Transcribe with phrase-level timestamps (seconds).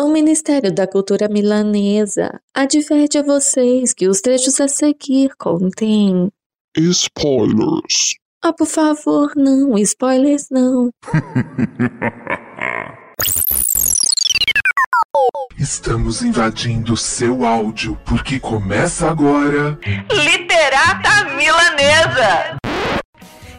[0.00, 6.30] O Ministério da Cultura Milanesa adverte a vocês que os trechos a seguir contêm.
[6.74, 8.14] Spoilers.
[8.42, 10.88] Ah, por favor, não, spoilers não.
[15.58, 19.78] Estamos invadindo seu áudio porque começa agora.
[20.10, 22.56] Literata Milanesa!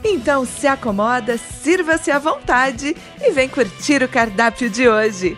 [0.03, 5.37] Então se acomoda, sirva-se à vontade e vem curtir o cardápio de hoje.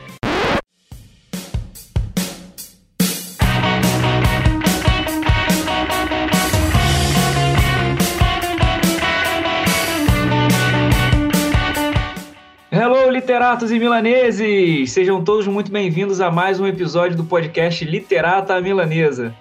[13.24, 14.92] Literatos e milaneses!
[14.92, 19.34] Sejam todos muito bem-vindos a mais um episódio do podcast Literata Milanesa.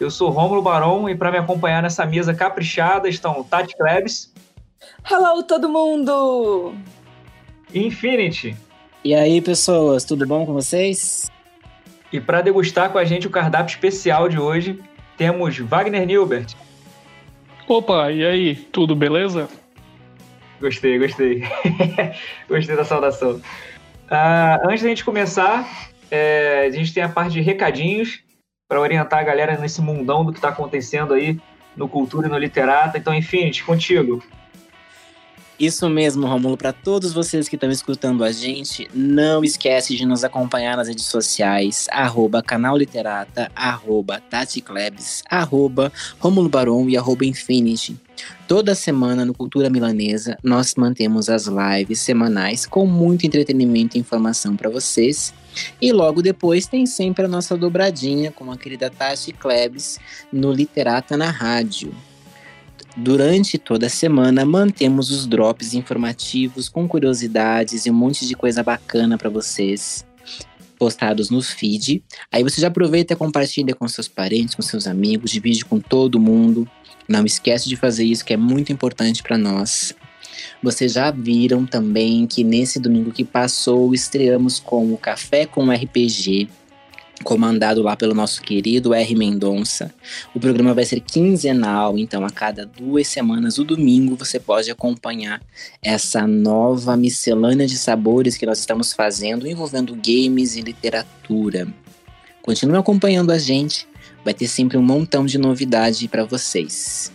[0.00, 4.34] Eu sou Rômulo Barão e para me acompanhar nessa mesa caprichada estão Tati Klebs.
[5.08, 6.74] Hello, todo mundo!
[7.72, 8.56] Infinity.
[9.04, 11.30] E aí, pessoas, tudo bom com vocês?
[12.12, 14.80] E para degustar com a gente o cardápio especial de hoje,
[15.16, 16.56] temos Wagner Nilbert.
[17.68, 19.48] Opa, e aí, tudo beleza?
[20.60, 21.42] Gostei, gostei.
[22.48, 23.40] gostei da saudação.
[24.10, 25.68] Uh, antes da gente começar,
[26.10, 28.20] é, a gente tem a parte de recadinhos
[28.68, 31.38] para orientar a galera nesse mundão do que está acontecendo aí
[31.76, 32.98] no Cultura e no Literata.
[32.98, 34.22] Então, Infinity, contigo.
[35.58, 36.56] Isso mesmo, Romulo.
[36.56, 41.06] Para todos vocês que estão escutando a gente, não esquece de nos acompanhar nas redes
[41.06, 47.98] sociais, arroba canal Literata, arroba Tati Klebs, arroba Romulo Baron e arroba Infinity.
[48.46, 54.56] Toda semana no Cultura Milanesa, nós mantemos as lives semanais com muito entretenimento e informação
[54.56, 55.34] para vocês.
[55.82, 59.98] E logo depois tem sempre a nossa dobradinha com a querida Tati Klebs
[60.32, 61.92] no Literata na Rádio.
[63.00, 68.60] Durante toda a semana, mantemos os drops informativos com curiosidades e um monte de coisa
[68.60, 70.04] bacana para vocês
[70.76, 72.02] postados no feed.
[72.30, 76.18] Aí você já aproveita e compartilha com seus parentes, com seus amigos, divide com todo
[76.18, 76.68] mundo.
[77.08, 79.94] Não esquece de fazer isso que é muito importante para nós.
[80.60, 86.48] Vocês já viram também que nesse domingo que passou estreamos com o Café com RPG,
[87.24, 89.14] comandado lá pelo nosso querido R.
[89.14, 89.92] Mendonça.
[90.34, 95.40] O programa vai ser quinzenal, então a cada duas semanas, o domingo, você pode acompanhar
[95.82, 101.68] essa nova miscelânea de sabores que nós estamos fazendo envolvendo games e literatura.
[102.42, 103.86] Continue acompanhando a gente,
[104.24, 107.12] vai ter sempre um montão de novidade para vocês.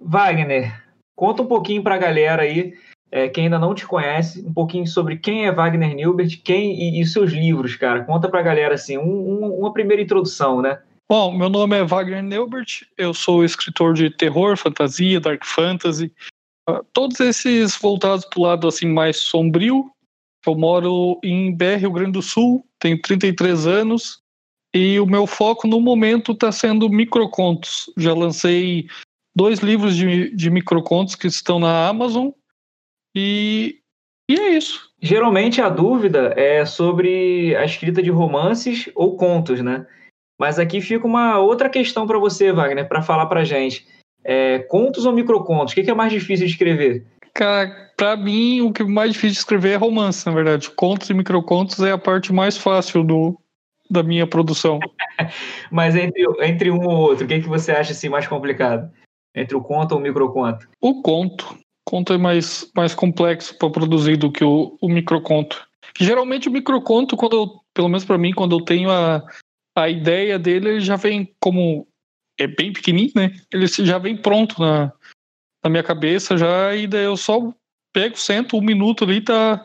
[0.00, 0.82] Wagner,
[1.14, 2.74] conta um pouquinho para a galera aí
[3.16, 7.00] é, quem ainda não te conhece, um pouquinho sobre quem é Wagner Nilbert, quem e,
[7.00, 8.04] e seus livros, cara.
[8.04, 10.78] Conta pra galera assim, um, um, uma primeira introdução, né?
[11.08, 16.12] Bom, meu nome é Wagner Nilbert, eu sou escritor de terror, fantasia, dark fantasy,
[16.68, 19.90] uh, todos esses voltados pro lado assim mais sombrio.
[20.46, 24.20] Eu moro em BR, Rio Grande do Sul, tenho 33 anos
[24.74, 27.90] e o meu foco no momento está sendo microcontos.
[27.96, 28.86] Já lancei
[29.34, 32.30] dois livros de, de microcontos que estão na Amazon
[33.16, 33.78] e,
[34.30, 34.90] e é isso.
[35.00, 39.86] Geralmente a dúvida é sobre a escrita de romances ou contos, né?
[40.38, 43.86] Mas aqui fica uma outra questão para você, Wagner, para falar para gente.
[44.22, 45.72] É, contos ou microcontos?
[45.72, 47.06] O que é mais difícil de escrever?
[47.32, 50.70] Cara, para mim, o que é mais difícil de escrever é romance, na verdade.
[50.70, 53.38] Contos e microcontos é a parte mais fácil do,
[53.90, 54.78] da minha produção.
[55.70, 58.90] Mas entre, entre um ou outro, o que, é que você acha assim, mais complicado?
[59.34, 60.68] Entre o conto ou o microconto?
[60.80, 65.66] O conto conto é mais, mais complexo para produzir do que o, o microconto.
[65.98, 69.24] Geralmente o microconto, quando eu, pelo menos para mim, quando eu tenho a,
[69.74, 71.86] a ideia dele, ele já vem como
[72.38, 73.40] é bem pequenininho, né?
[73.50, 74.92] Ele já vem pronto na,
[75.64, 77.54] na minha cabeça já e daí eu só
[77.94, 79.64] pego, sento um minuto ali tá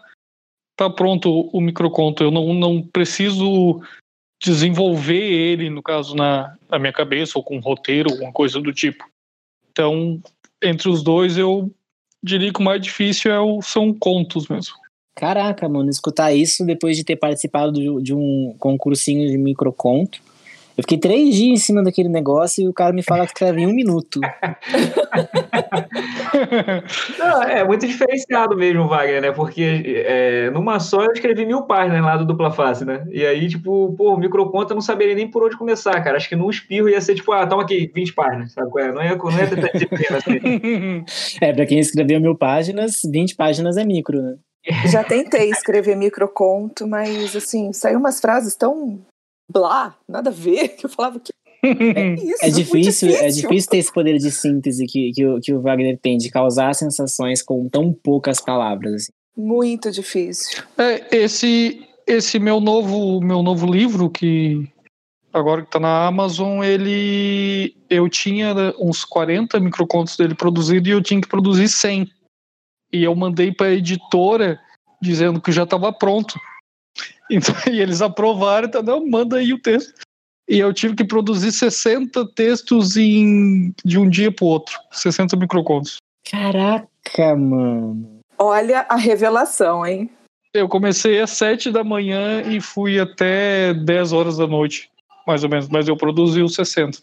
[0.78, 2.24] tá pronto o microconto.
[2.24, 3.82] Eu não, não preciso
[4.42, 8.74] desenvolver ele, no caso, na, na minha cabeça, ou com um roteiro, alguma coisa do
[8.74, 9.08] tipo.
[9.70, 10.20] Então,
[10.62, 11.72] entre os dois, eu
[12.24, 14.74] diria que o mais difícil é o, são contos mesmo.
[15.16, 20.22] Caraca, mano, escutar isso depois de ter participado de, um concursinho de microconto.
[20.78, 23.62] Eu fiquei três dias em cima daquele negócio e o cara me fala que escreve
[23.62, 24.20] em um minuto.
[27.20, 29.32] Não, é muito diferenciado mesmo, Wagner, né?
[29.32, 33.06] Porque é, numa só eu escrevi mil páginas lá do Dupla Face, né?
[33.12, 36.18] E aí, tipo, pô, o microconto eu não saberia nem por onde começar, cara.
[36.18, 38.70] Acho que num espirro ia ser tipo, ah, toma aqui, 20 páginas, sabe?
[38.80, 38.92] É?
[38.92, 41.06] Não ia, não ia ter disciplina assim.
[41.42, 44.36] é, pra quem escreveu mil páginas, 20 páginas é micro, né?
[44.86, 49.00] Já tentei escrever microconto, mas assim, saiu umas frases tão
[49.52, 51.32] blá, nada a ver, que eu falava que
[51.64, 55.54] é, isso, é, difícil, é difícil ter esse poder de síntese que, que, o, que
[55.54, 58.94] o Wagner tem, de causar sensações com tão poucas palavras.
[58.94, 59.12] Assim.
[59.38, 60.64] Muito difícil.
[60.78, 64.68] É, esse, esse meu novo, meu novo livro, que
[65.32, 71.02] agora que está na Amazon, ele eu tinha uns 40 microcontos dele produzido e eu
[71.02, 72.10] tinha que produzir 100.
[72.92, 74.60] E eu mandei para a editora
[75.02, 76.40] dizendo que já estava pronto.
[77.32, 79.94] Então, e eles aprovaram, então, não, manda aí o texto.
[80.50, 84.78] E eu tive que produzir 60 textos em, de um dia para o outro.
[84.92, 85.98] 60 microcontos.
[86.30, 88.20] Caraca, mano.
[88.38, 90.10] Olha a revelação, hein?
[90.54, 94.92] Eu comecei às 7 da manhã e fui até 10 horas da noite,
[95.26, 95.70] mais ou menos.
[95.70, 97.00] Mas eu produzi os 60.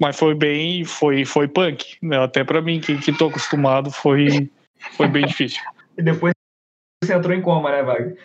[0.00, 1.98] Mas foi bem, foi, foi punk.
[2.00, 2.18] Né?
[2.18, 4.50] Até para mim, que, que tô acostumado, foi,
[4.96, 5.60] foi bem difícil.
[5.98, 6.34] E depois
[7.02, 8.18] você entrou em coma, né, Wagner?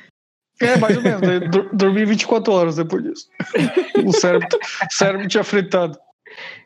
[0.61, 1.21] É, mais ou menos.
[1.21, 3.27] Eu dormi 24 horas depois disso.
[4.05, 5.97] O cérebro, o cérebro tinha fritado.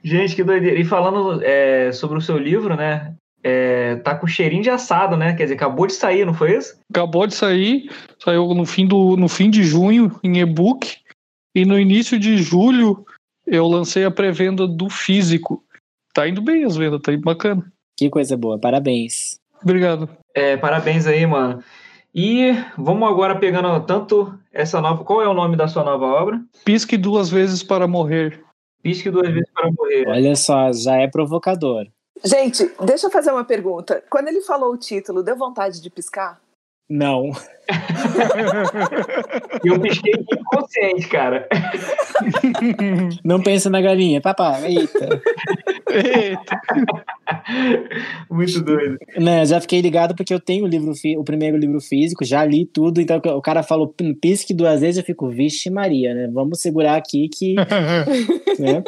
[0.04, 0.80] Gente, que doideira.
[0.80, 3.14] E falando é, sobre o seu livro, né?
[3.46, 5.36] é, tá com cheirinho de assado, né?
[5.36, 6.80] Quer dizer, acabou de sair, não foi isso?
[6.90, 10.98] Acabou de sair, saiu no fim, do, no fim de junho em e-book.
[11.54, 13.06] E no início de julho
[13.46, 15.64] eu lancei a pré-venda do físico.
[16.12, 17.64] Tá indo bem as vendas, tá indo bacana.
[17.96, 19.40] Que coisa boa, parabéns.
[19.62, 20.10] Obrigado.
[20.34, 21.64] É, parabéns aí, mano.
[22.18, 25.04] E vamos agora pegando tanto essa nova.
[25.04, 26.42] Qual é o nome da sua nova obra?
[26.64, 28.42] Pisque duas vezes para morrer.
[28.82, 30.08] Pisque duas vezes para morrer.
[30.08, 31.86] Olha só, já é provocador.
[32.24, 34.02] Gente, deixa eu fazer uma pergunta.
[34.10, 36.40] Quando ele falou o título, deu vontade de piscar?
[36.90, 37.32] Não.
[39.64, 41.48] Eu pisquei inconsciente, cara.
[43.26, 44.22] Não pensa na galinha.
[44.22, 45.22] Papá, eita.
[45.90, 46.62] Eita.
[48.30, 48.98] Muito doido.
[49.18, 52.66] Não, já fiquei ligado porque eu tenho o livro, o primeiro livro físico, já li
[52.66, 56.30] tudo, então o cara falou "Pim, pisque duas vezes, eu fico, vixe Maria, né?
[56.32, 57.56] Vamos segurar aqui que,
[58.60, 58.84] né?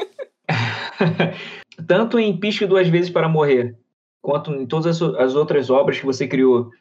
[1.85, 3.75] Tanto em Pisque Duas Vezes para Morrer,
[4.21, 6.71] quanto em todas as, as outras obras que você criou,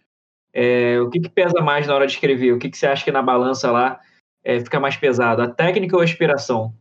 [0.59, 2.53] é, o que, que pesa mais na hora de escrever?
[2.53, 4.01] O que, que você acha que na balança lá
[4.43, 5.43] é, fica mais pesado?
[5.43, 6.73] A técnica ou a inspiração?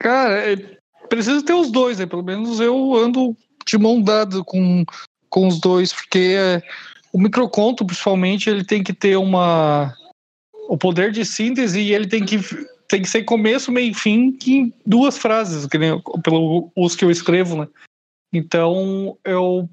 [0.00, 0.56] Cara, é,
[1.08, 2.06] precisa ter os dois, né?
[2.06, 3.36] Pelo menos eu ando
[3.66, 4.84] de mão dada com,
[5.28, 6.62] com os dois, porque é,
[7.12, 9.92] o microconto, principalmente, ele tem que ter uma
[10.68, 12.38] o poder de síntese e ele tem que
[12.88, 17.04] tem que ser começo, meio e fim em duas frases, que nem, pelo os que
[17.04, 17.68] eu escrevo, né?
[18.32, 19.68] Então eu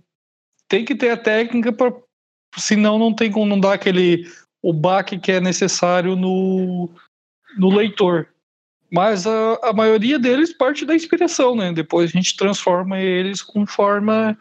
[0.68, 1.94] tenho que ter a técnica para
[2.58, 4.26] senão não tem como não dar aquele
[4.62, 6.90] o baque que é necessário no,
[7.58, 8.28] no leitor.
[8.92, 11.74] Mas a, a maioria deles parte da inspiração, né?
[11.74, 14.38] Depois a gente transforma eles com forma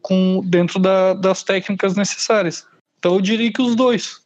[0.00, 2.66] com dentro da, das técnicas necessárias.
[2.98, 4.24] Então eu diria que os dois.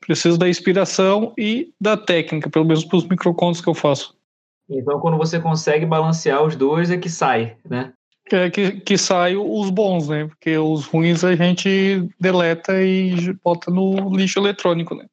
[0.00, 4.16] Preciso da inspiração e da técnica, pelo menos para os microcontos que eu faço.
[4.68, 7.92] Então, quando você consegue balancear os dois, é que sai, né?
[8.34, 10.26] É que, que saem os bons, né?
[10.26, 15.06] Porque os ruins a gente deleta e bota no lixo eletrônico, né?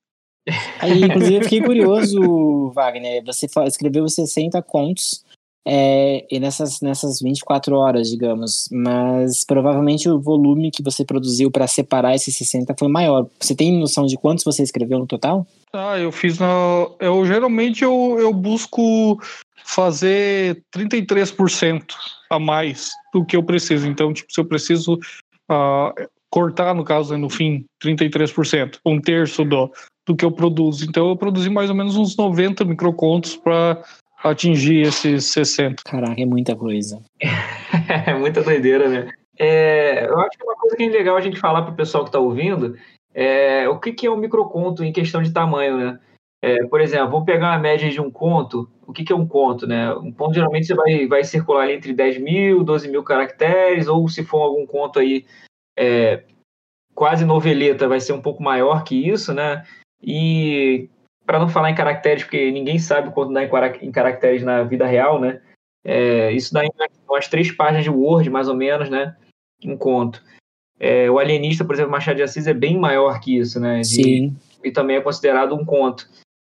[0.79, 3.23] Aí, inclusive, eu fiquei curioso, Wagner.
[3.25, 5.23] Você escreveu 60 contos
[5.67, 8.69] é, e nessas, nessas 24 horas, digamos.
[8.71, 13.27] Mas provavelmente o volume que você produziu para separar esses 60 foi maior.
[13.39, 15.45] Você tem noção de quantos você escreveu no total?
[15.73, 16.47] Ah, eu fiz na.
[16.99, 19.21] Eu geralmente eu, eu busco
[19.63, 21.83] fazer 33%
[22.29, 23.87] a mais do que eu preciso.
[23.87, 24.99] Então, tipo, se eu preciso
[25.49, 25.93] ah,
[26.29, 29.71] cortar, no caso, né, no fim, 33%, um terço do,
[30.05, 30.85] do que eu produzo.
[30.85, 33.81] Então, eu produzi mais ou menos uns 90 microcontos para
[34.23, 35.83] atingir esses 60.
[35.85, 37.01] Caraca, é muita coisa.
[38.05, 39.09] É muita doideira, né?
[39.37, 42.03] É, eu acho que uma coisa que é legal a gente falar para o pessoal
[42.03, 42.75] que está ouvindo
[43.13, 45.99] é o que, que é um microconto em questão de tamanho, né?
[46.41, 48.69] É, por exemplo, vamos pegar uma média de um conto.
[48.87, 49.93] O que, que é um conto, né?
[49.95, 54.07] Um conto geralmente você vai, vai circular ali entre 10 mil, 12 mil caracteres, ou
[54.07, 55.25] se for algum conto aí
[55.77, 56.23] é,
[56.95, 59.65] quase noveleta, vai ser um pouco maior que isso, né?
[60.01, 60.89] E
[61.25, 64.63] para não falar em caracteres, porque ninguém sabe quanto dá em cara- em caracteres na
[64.63, 65.41] vida real, né?
[65.83, 66.69] É, isso dá em
[67.07, 69.15] umas três páginas de Word, mais ou menos, né?
[69.63, 70.23] Um conto.
[70.79, 73.81] É, o Alienista, por exemplo, Machado de Assis é bem maior que isso, né?
[73.81, 74.37] De- Sim.
[74.63, 76.07] E também é considerado um conto.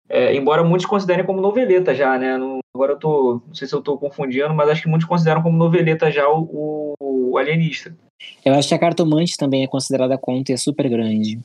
[0.10, 2.38] É, embora muitos considerem como noveleta já, né?
[2.38, 3.42] Não- agora eu tô.
[3.48, 6.96] Não sei se eu tô confundindo, mas acho que muitos consideram como noveleta já o,
[7.00, 7.96] o- Alienista.
[8.44, 11.40] Eu acho que a cartomante também é considerada conto e é super grande.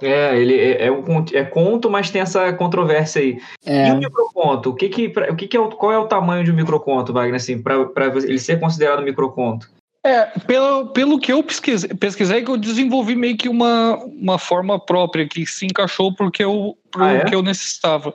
[0.00, 3.38] É, ele é, é um conto, é conto, mas tem essa controvérsia aí.
[3.64, 4.70] É, E o microconto?
[4.70, 7.36] O que que, o que, que é qual é o tamanho de um microconto, Wagner,
[7.36, 7.76] assim, para
[8.24, 9.68] ele ser considerado microconto?
[10.04, 14.78] É, pelo, pelo que eu pesquisei, pesquisei, que eu desenvolvi meio que uma, uma forma
[14.78, 17.24] própria que se encaixou porque eu, pro Ah, é?
[17.24, 18.12] que eu necessitava.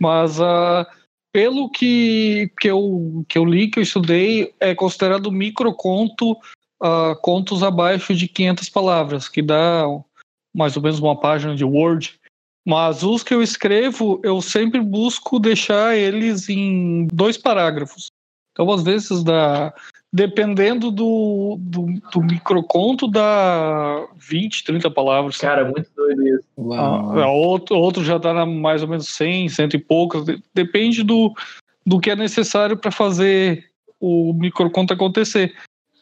[0.00, 0.84] Mas ah,
[1.32, 6.36] pelo que, que, eu, que eu li, que eu estudei, é considerado microconto
[6.82, 9.84] ah, contos abaixo de 500 palavras, que dá
[10.52, 12.18] mais ou menos uma página de Word.
[12.66, 18.08] Mas os que eu escrevo, eu sempre busco deixar eles em dois parágrafos.
[18.52, 19.72] Então, às vezes, dá,
[20.12, 25.36] dependendo do, do, do microconto, dá 20, 30 palavras.
[25.38, 26.44] Cara, muito doido isso.
[26.56, 27.18] Uau.
[27.18, 30.24] Ah, outro, outro já está mais ou menos 100, cento e poucas.
[30.24, 31.32] de- Depende do,
[31.84, 33.64] do que é necessário para fazer
[34.00, 35.54] o microconto acontecer.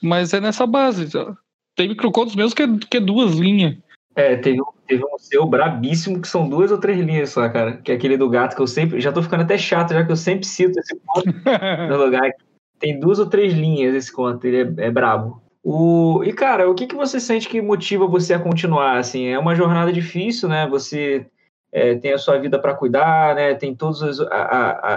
[0.03, 1.11] Mas é nessa base.
[1.11, 1.37] tá?
[1.75, 3.77] Tem microcontos mesmo que é, que é duas linhas.
[4.15, 7.77] É, teve, um- teve um seu brabíssimo que são duas ou três linhas só, cara.
[7.79, 9.01] Que é aquele do gato que eu sempre.
[9.01, 11.27] Já tô ficando até chato, já que eu sempre cito esse conto
[11.91, 12.31] no lugar.
[12.79, 15.43] Tem duas ou três linhas esse conto, ele é, é brabo.
[15.63, 18.99] O, e, cara, o que, que você sente que motiva você a continuar?
[18.99, 20.65] Assim, é uma jornada difícil, né?
[20.69, 21.27] Você
[21.73, 23.53] é, tem a sua vida para cuidar, né?
[23.55, 24.21] Tem todas as,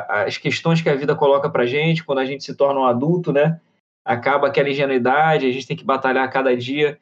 [0.07, 3.33] as questões que a vida coloca pra gente quando a gente se torna um adulto,
[3.33, 3.59] né?
[4.05, 6.99] Acaba aquela ingenuidade, a gente tem que batalhar cada dia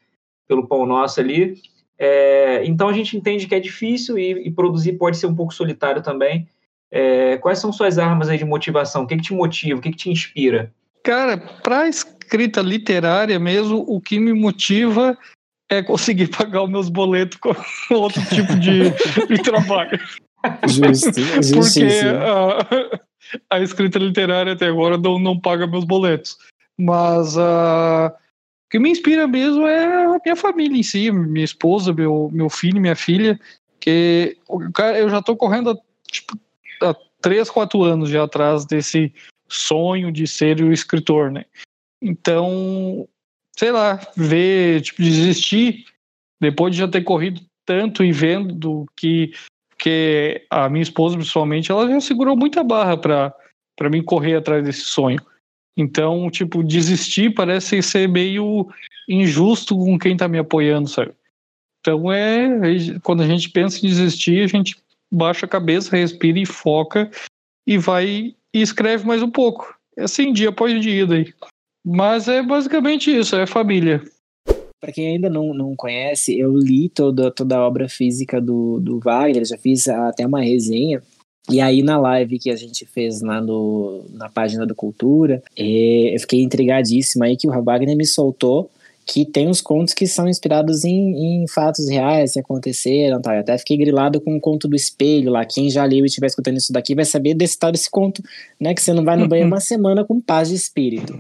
[0.48, 1.56] pelo pão nosso ali.
[2.00, 5.54] É, então a gente entende que é difícil e, e produzir pode ser um pouco
[5.54, 6.48] solitário também.
[6.92, 9.04] É, quais são suas armas aí de motivação?
[9.04, 9.80] O que, que te motiva?
[9.80, 10.72] O que, que te inspira?
[11.04, 15.18] Cara, para escrita literária mesmo, o que me motiva
[15.70, 17.54] é conseguir pagar os meus boletos com
[17.96, 18.90] outro tipo de,
[19.28, 20.00] de trabalho.
[20.68, 22.12] Justo, Porque justíssimo.
[22.12, 23.00] a,
[23.50, 26.38] a escrita literária até agora não, não paga meus boletos.
[26.78, 31.92] Mas ah, o que me inspira mesmo é a minha família em si, minha esposa,
[31.92, 33.40] meu, meu filho, minha filha.
[33.80, 35.78] Que o cara, eu já tô correndo
[36.10, 36.38] tipo,
[36.82, 39.14] há 3, 4 anos já atrás desse
[39.48, 41.46] sonho de ser o escritor, né?
[42.02, 43.08] Então,
[43.58, 45.86] sei lá, ver, tipo, desistir
[46.40, 49.32] depois de já ter corrido tanto e vendo do que
[49.80, 53.34] que a minha esposa, principalmente, ela já segurou muita barra para
[53.78, 55.20] para mim correr atrás desse sonho.
[55.78, 58.68] Então, tipo, desistir parece ser meio
[59.08, 61.14] injusto com quem tá me apoiando, sabe?
[61.80, 62.50] Então é,
[63.04, 64.76] quando a gente pensa em desistir, a gente
[65.12, 67.10] baixa a cabeça, respira e foca
[67.68, 69.76] e vai e escreve mais um pouco.
[69.98, 71.34] É assim, dia após dia daí.
[71.86, 74.02] Mas é basicamente isso, é família.
[74.80, 79.00] Para quem ainda não, não conhece, eu li toda, toda a obra física do, do
[79.00, 81.02] Wagner, já fiz até uma resenha.
[81.50, 86.14] E aí, na live que a gente fez lá no, na página do Cultura, eh,
[86.14, 88.70] eu fiquei intrigadíssima aí que o Wagner me soltou
[89.08, 93.22] que tem uns contos que são inspirados em, em fatos reais que aconteceram.
[93.22, 93.36] Tá?
[93.36, 95.46] Eu até fiquei grilado com o conto do espelho lá.
[95.46, 98.22] Quem já leu e estiver escutando isso daqui vai saber desse tal desse conto,
[98.60, 98.74] né?
[98.74, 101.18] Que você não vai no banheiro uma semana com paz de espírito.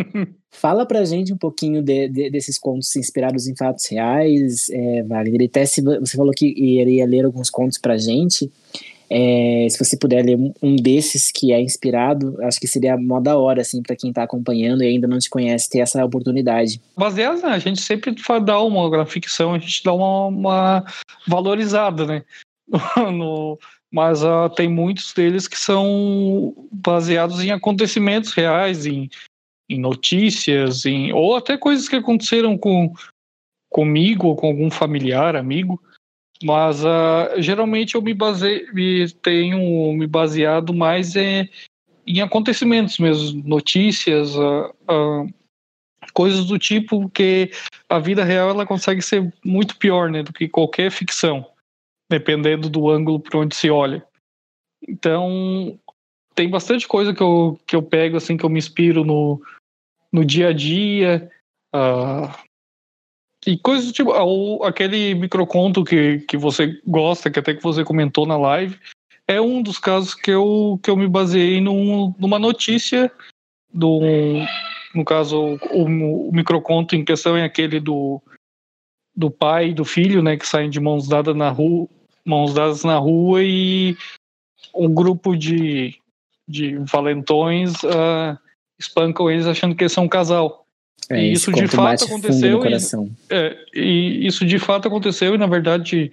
[0.50, 5.46] Fala pra gente um pouquinho de, de, desses contos inspirados em fatos reais, é, Wagner.
[5.46, 8.50] Até se você falou que iria ler alguns contos pra gente.
[9.08, 13.36] É, se você puder ler um desses que é inspirado, acho que seria mó da
[13.36, 16.80] hora, assim, para quem tá acompanhando e ainda não te conhece, ter essa oportunidade.
[16.96, 17.50] Baseado, né?
[17.50, 20.84] A gente sempre dá uma na ficção, a gente dá uma, uma
[21.26, 22.24] valorizada, né?
[23.12, 23.58] no,
[23.92, 29.08] mas uh, tem muitos deles que são baseados em acontecimentos reais, em,
[29.70, 32.92] em notícias, em, ou até coisas que aconteceram com,
[33.70, 35.80] comigo ou com algum familiar, amigo.
[36.42, 41.48] Mas uh, geralmente eu me baseio, me tenho me baseado mais em,
[42.06, 45.34] em acontecimentos mesmo, notícias, uh, uh,
[46.12, 47.50] coisas do tipo que
[47.88, 51.46] a vida real ela consegue ser muito pior, né, do que qualquer ficção,
[52.10, 54.04] dependendo do ângulo por onde se olha.
[54.86, 55.78] Então
[56.34, 59.40] tem bastante coisa que eu, que eu pego assim que eu me inspiro no,
[60.12, 61.30] no dia a dia.
[63.46, 68.26] E coisas tipo, ou aquele microconto que, que você gosta, que até que você comentou
[68.26, 68.76] na live,
[69.28, 73.10] é um dos casos que eu, que eu me baseei num, numa notícia
[73.72, 74.00] do.
[74.92, 78.20] No caso, o, o microconto em questão é aquele do,
[79.14, 81.88] do pai e do filho, né, que saem de mãos dadas na rua,
[82.24, 83.96] mãos dadas na rua e
[84.74, 85.94] um grupo de,
[86.48, 88.36] de valentões uh,
[88.78, 90.65] espancam eles achando que eles são um casal.
[91.10, 92.60] É, e isso de fato aconteceu.
[92.64, 96.12] E, é, e isso de fato aconteceu, e na verdade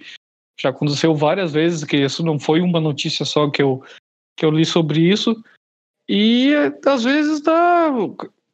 [0.60, 3.82] já aconteceu várias vezes, que isso não foi uma notícia só que eu,
[4.36, 5.42] que eu li sobre isso.
[6.08, 6.52] E
[6.86, 7.90] às vezes dá,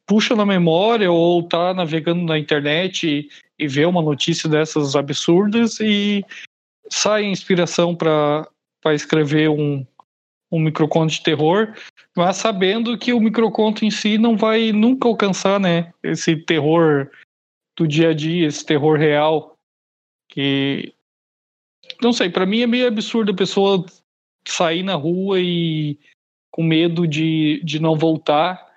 [0.07, 3.29] puxa na memória ou tá navegando na internet e,
[3.59, 6.25] e vê uma notícia dessas absurdas e
[6.89, 8.47] sai inspiração para
[8.93, 9.85] escrever um,
[10.51, 11.73] um microconto de terror,
[12.15, 17.09] mas sabendo que o microconto em si não vai nunca alcançar, né, esse terror
[17.77, 19.57] do dia a dia, esse terror real,
[20.29, 20.93] que
[22.01, 23.85] não sei, para mim é meio absurdo a pessoa
[24.47, 25.97] sair na rua e
[26.51, 28.71] com medo de, de não voltar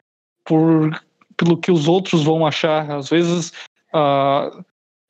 [0.45, 0.91] por
[1.37, 2.89] pelo que os outros vão achar.
[2.91, 3.53] Às vezes
[3.93, 4.63] a,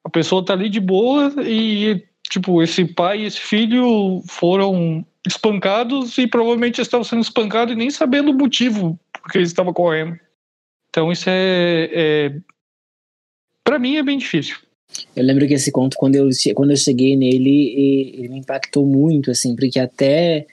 [0.04, 6.18] a pessoa tá ali de boa e tipo, esse pai e esse filho foram espancados
[6.18, 10.18] e provavelmente estavam sendo espancados e nem sabendo o motivo porque eles estavam correndo.
[10.90, 12.36] Então isso é, é
[13.64, 14.58] para mim é bem difícil.
[15.16, 19.30] Eu lembro que esse conto, quando eu, quando eu cheguei nele, ele me impactou muito,
[19.30, 20.46] assim, porque até,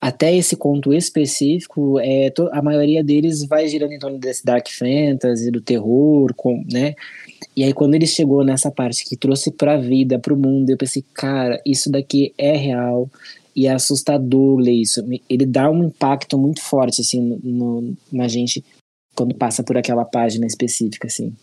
[0.00, 5.50] até esse conto específico, é, a maioria deles vai girando em torno desse dark fantasy,
[5.50, 6.94] do terror, com, né?
[7.56, 11.02] E aí quando ele chegou nessa parte que trouxe pra vida, pro mundo, eu pensei,
[11.14, 13.08] cara, isso daqui é real
[13.54, 15.00] e é assustador ler isso.
[15.28, 18.64] Ele dá um impacto muito forte, assim, no, na gente
[19.14, 21.34] quando passa por aquela página específica, assim.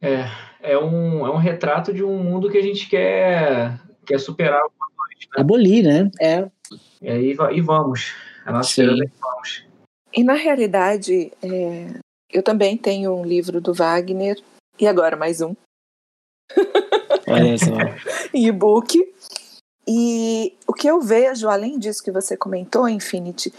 [0.00, 0.24] É,
[0.62, 4.86] é um, é um retrato de um mundo que a gente quer, quer superar alguma
[4.96, 5.20] coisa.
[5.20, 5.40] Né?
[5.40, 6.10] Abolir, né?
[6.20, 6.48] É.
[7.02, 8.14] E aí e vamos.
[8.44, 9.64] A nossa esperança é que vamos.
[10.12, 11.98] E na realidade, é,
[12.32, 14.40] eu também tenho um livro do Wagner,
[14.78, 15.54] e agora mais um.
[17.26, 17.72] Olha só.
[18.34, 18.98] e-book.
[19.86, 23.52] E o que eu vejo, além disso que você comentou, Infinity,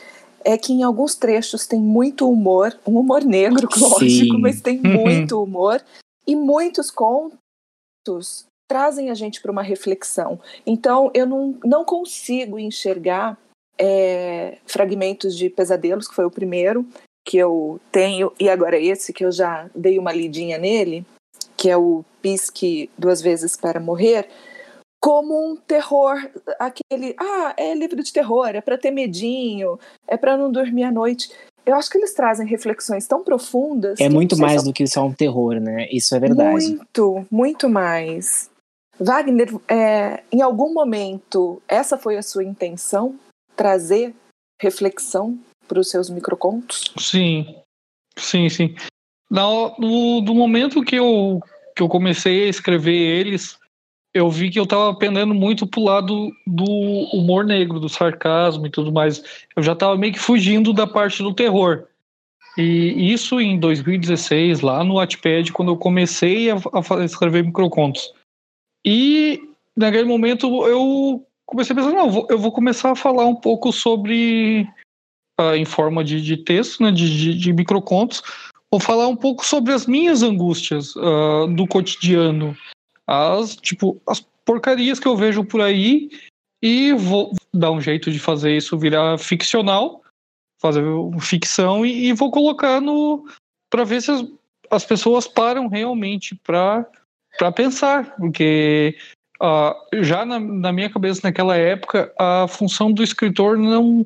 [0.44, 4.42] é que em alguns trechos tem muito humor, um humor negro, lógico, Sim.
[4.42, 5.04] mas tem uhum.
[5.04, 5.84] muito humor.
[6.28, 10.40] E muitos contos trazem a gente para uma reflexão.
[10.66, 13.38] Então, eu não, não consigo enxergar
[13.78, 16.86] é, fragmentos de Pesadelos, que foi o primeiro
[17.26, 21.04] que eu tenho, e agora esse que eu já dei uma lidinha nele,
[21.58, 24.30] que é o Pisque Duas Vezes para Morrer,
[25.06, 26.16] como um terror,
[26.58, 30.92] aquele, ah, é livro de terror, é para ter medinho, é para não dormir à
[30.92, 31.30] noite
[31.64, 34.00] eu acho que eles trazem reflexões tão profundas.
[34.00, 34.66] É muito mais são...
[34.66, 35.88] do que só um terror, né?
[35.92, 36.68] Isso é verdade.
[36.68, 38.52] Muito, muito mais.
[39.00, 43.16] Wagner, é, em algum momento, essa foi a sua intenção?
[43.56, 44.14] Trazer
[44.62, 46.94] reflexão para os seus microcontos?
[47.00, 47.56] Sim,
[48.16, 48.76] sim, sim.
[49.30, 51.40] No, no, no momento que eu,
[51.76, 53.58] que eu comecei a escrever eles,
[54.16, 56.64] eu vi que eu estava pendendo muito pro lado do
[57.14, 59.22] humor negro, do sarcasmo e tudo mais.
[59.54, 61.84] Eu já estava meio que fugindo da parte do terror.
[62.58, 68.14] E isso em 2016, lá no Wattpad, quando eu comecei a, a escrever microcontos.
[68.86, 69.42] E
[69.76, 74.66] naquele momento eu comecei a pensar, não, eu vou começar a falar um pouco sobre,
[75.38, 78.24] uh, em forma de, de texto, né, de, de, de, microcontos,
[78.72, 82.56] vou falar um pouco sobre as minhas angústias uh, do cotidiano,
[83.08, 86.10] as, tipo, as porcarias que eu vejo por aí
[86.62, 90.02] e vou dar um jeito de fazer isso virar ficcional,
[90.62, 90.84] fazer
[91.20, 93.28] ficção e, e vou colocar no
[93.70, 94.26] para ver se as,
[94.72, 96.86] as pessoas param realmente para
[97.38, 98.98] para pensar, porque
[99.42, 104.06] uh, já na, na, minha cabeça naquela época a função do escritor não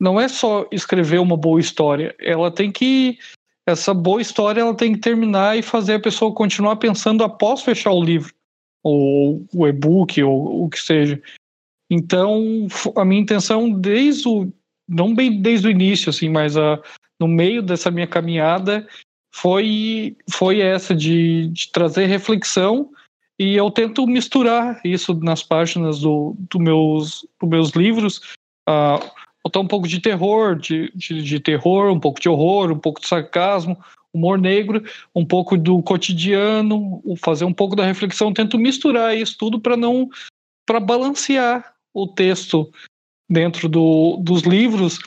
[0.00, 3.18] não é só escrever uma boa história, ela tem que
[3.66, 7.92] essa boa história ela tem que terminar e fazer a pessoa continuar pensando após fechar
[7.92, 8.34] o livro,
[8.82, 11.20] ou o e-book, ou o que seja.
[11.90, 14.52] Então, a minha intenção desde o.
[14.88, 16.80] Não bem desde o início, assim, mas a,
[17.20, 18.86] no meio dessa minha caminhada
[19.32, 22.90] foi, foi essa de, de trazer reflexão
[23.38, 28.18] e eu tento misturar isso nas páginas do, do meus, dos meus livros.
[28.68, 29.02] Uh,
[29.44, 33.00] botar um pouco de terror, de, de, de, terror, um pouco de horror, um pouco
[33.00, 33.76] de sarcasmo,
[34.12, 34.82] humor negro,
[35.14, 38.32] um pouco do cotidiano, fazer um pouco da reflexão.
[38.32, 40.08] Tento misturar isso tudo para não
[40.66, 42.72] para balancear o texto
[43.28, 45.00] dentro do, dos livros,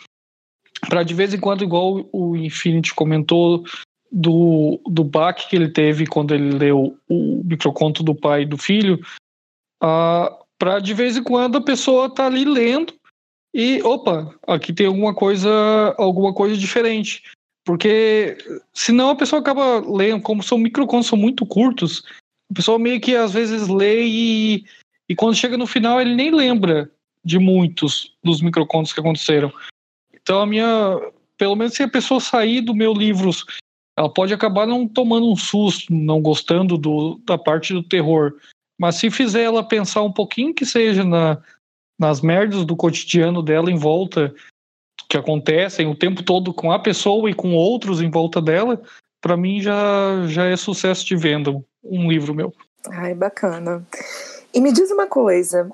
[0.89, 3.63] para de vez em quando, igual o Infinity comentou
[4.12, 8.58] do, do baque que ele teve quando ele leu o microconto do pai e do
[8.58, 9.00] filho,
[9.84, 12.93] uh, para de vez em quando a pessoa tá ali lendo
[13.57, 15.49] e opa, aqui tem alguma coisa,
[15.97, 17.23] alguma coisa diferente.
[17.63, 18.37] Porque
[18.73, 22.03] senão a pessoa acaba lendo, como são microcontos, são muito curtos,
[22.51, 24.65] a pessoa meio que às vezes lê e,
[25.07, 26.91] e quando chega no final ele nem lembra
[27.23, 29.53] de muitos dos microcontos que aconteceram.
[30.13, 30.99] Então a minha,
[31.37, 33.31] pelo menos se a pessoa sair do meu livro,
[33.97, 38.33] ela pode acabar não tomando um susto, não gostando do, da parte do terror.
[38.77, 41.41] Mas se fizer ela pensar um pouquinho que seja na,
[41.99, 44.34] nas merdas do cotidiano dela em volta,
[45.10, 48.81] que acontecem o tempo todo com a pessoa e com outros em volta dela,
[49.21, 51.51] para mim já, já é sucesso de venda
[51.84, 52.53] um livro meu.
[52.89, 53.86] Ai, bacana.
[54.53, 55.69] E me diz uma coisa,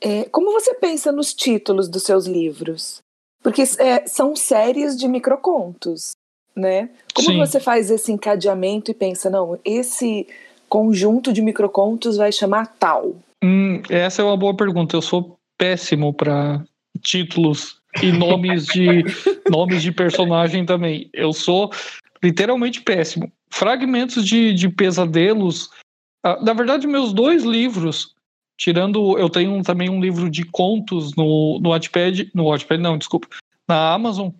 [0.00, 2.98] é, como você pensa nos títulos dos seus livros?
[3.42, 6.12] Porque é, são séries de microcontos,
[6.54, 6.90] né?
[7.14, 7.38] Como Sim.
[7.38, 10.26] você faz esse encadeamento e pensa, não, esse
[10.68, 13.14] conjunto de microcontos vai chamar tal?
[13.42, 14.96] Hum, essa é uma boa pergunta.
[14.96, 16.64] Eu sou péssimo para
[17.02, 19.04] títulos e nomes de
[19.48, 21.08] nomes de personagem também.
[21.12, 21.70] Eu sou
[22.20, 23.30] literalmente péssimo.
[23.48, 25.70] Fragmentos de, de pesadelos.
[26.24, 28.12] Ah, na verdade, meus dois livros
[28.58, 33.28] tirando, eu tenho também um livro de contos no, no Wattpad, no Wattpad não, desculpa,
[33.68, 34.30] na Amazon.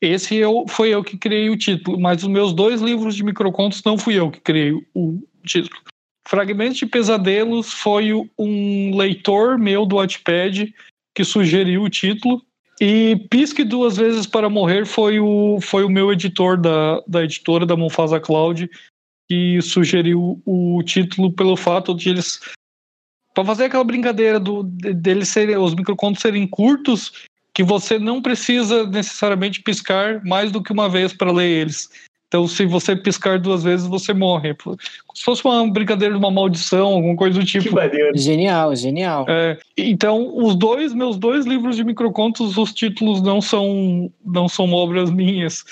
[0.00, 3.82] Esse eu, foi eu que criei o título, mas os meus dois livros de microcontos
[3.82, 5.80] não fui eu que criei o título.
[6.26, 10.74] Fragmentos de Pesadelos foi um leitor meu do Wattpad
[11.14, 12.42] que sugeriu o título.
[12.80, 17.64] E Pisque Duas Vezes para Morrer foi o, foi o meu editor da, da editora
[17.64, 18.68] da Monfasa Cloud
[19.28, 22.40] que sugeriu o título pelo fato de eles
[23.34, 28.86] para fazer aquela brincadeira do deles serem os microcontos serem curtos que você não precisa
[28.86, 31.90] necessariamente piscar mais do que uma vez para ler eles.
[32.36, 34.54] Então, se você piscar duas vezes, você morre.
[35.14, 37.74] Se fosse uma brincadeira de uma maldição, alguma coisa do tipo.
[38.14, 39.24] Genial, genial.
[39.26, 44.70] É, então, os dois, meus dois livros de microcontos, os títulos não são, não são
[44.74, 45.64] obras minhas.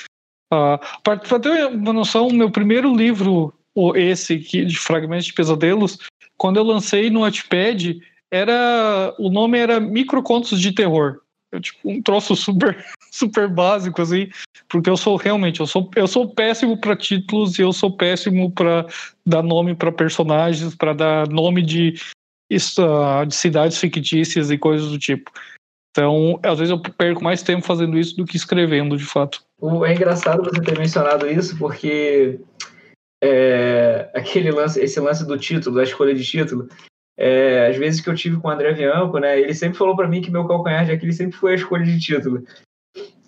[0.50, 3.52] Uh, para ter uma noção, meu primeiro livro,
[3.94, 5.98] esse aqui, de Fragmentos de Pesadelos,
[6.38, 8.00] quando eu lancei no Wattpad,
[8.32, 11.18] era, o nome era Microcontos de Terror.
[11.52, 12.82] É tipo um troço super,
[13.14, 14.28] super básico, assim,
[14.68, 18.50] porque eu sou realmente, eu sou, eu sou péssimo para títulos e eu sou péssimo
[18.50, 18.86] para
[19.24, 21.94] dar nome para personagens, para dar nome de,
[22.80, 25.30] ah, de cidades fictícias e coisas do tipo.
[25.92, 29.40] Então, às vezes eu perco mais tempo fazendo isso do que escrevendo, de fato.
[29.86, 32.40] É engraçado você ter mencionado isso, porque
[33.22, 36.68] é, aquele lance, esse lance do título, da escolha de título,
[37.16, 40.08] é, às vezes que eu tive com o André Bianco, né, ele sempre falou para
[40.08, 42.44] mim que meu calcanhar de Aquiles sempre foi a escolha de título.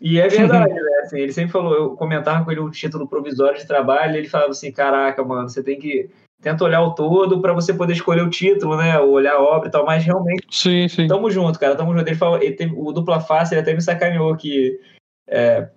[0.01, 1.01] E é verdade, né?
[1.03, 4.29] Assim, ele sempre falou, eu comentava com ele o título provisório de trabalho, e ele
[4.29, 8.23] falava assim, caraca, mano, você tem que tenta olhar o todo para você poder escolher
[8.23, 8.99] o título, né?
[8.99, 10.47] Ou olhar a obra e tal, mas realmente.
[10.51, 11.07] Sim, sim.
[11.07, 11.75] Tamo junto, cara.
[11.75, 12.07] Tamo junto.
[12.07, 14.79] Ele falou, ele teve, o dupla face, ele até me sacaneou que.
[15.27, 15.69] É,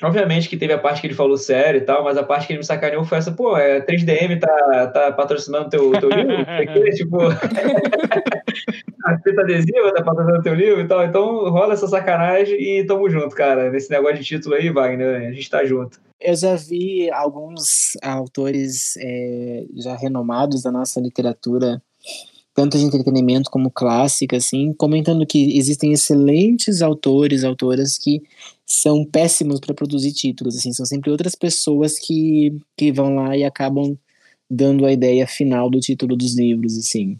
[0.00, 2.52] Obviamente que teve a parte que ele falou sério e tal, mas a parte que
[2.52, 6.40] ele me sacaneou foi essa, pô, é 3DM tá, tá patrocinando teu, teu livro?
[6.40, 7.18] Aqui, tipo,
[9.04, 11.04] a fita adesiva tá patrocinando teu livro e tal.
[11.04, 13.70] Então rola essa sacanagem e tamo junto, cara.
[13.70, 16.00] Nesse negócio de título aí, Wagner, a gente tá junto.
[16.20, 21.82] Eu já vi alguns autores é, já renomados da nossa literatura
[22.54, 28.22] tanto de entretenimento como clássica, assim, comentando que existem excelentes autores, autoras que
[28.66, 33.44] são péssimos para produzir títulos, assim, são sempre outras pessoas que, que vão lá e
[33.44, 33.96] acabam
[34.50, 37.18] dando a ideia final do título dos livros, assim.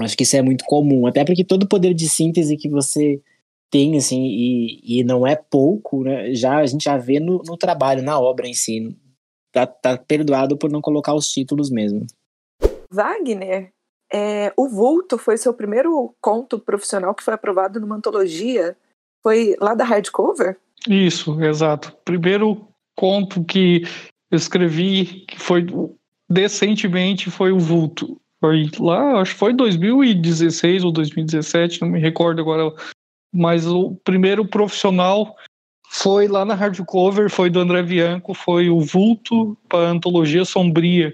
[0.00, 3.20] Acho que isso é muito comum, até porque todo o poder de síntese que você
[3.70, 7.56] tem, assim, e, e não é pouco, né, já, a gente já vê no, no
[7.56, 8.96] trabalho, na obra em si.
[9.52, 12.06] Tá, tá perdoado por não colocar os títulos mesmo.
[12.90, 13.72] Wagner,
[14.12, 18.76] é, o Vulto foi seu primeiro conto profissional que foi aprovado numa antologia.
[19.26, 20.56] Foi lá da Hardcover?
[20.88, 21.92] Isso, exato.
[22.04, 23.82] Primeiro conto que
[24.30, 25.66] eu escrevi, que foi
[26.30, 28.20] decentemente, foi o Vulto.
[28.38, 32.72] Foi lá, acho que foi 2016 ou 2017, não me recordo agora.
[33.34, 35.34] Mas o primeiro profissional
[35.90, 41.12] foi lá na Hardcover, foi do André Bianco, foi o Vulto para a Antologia Sombria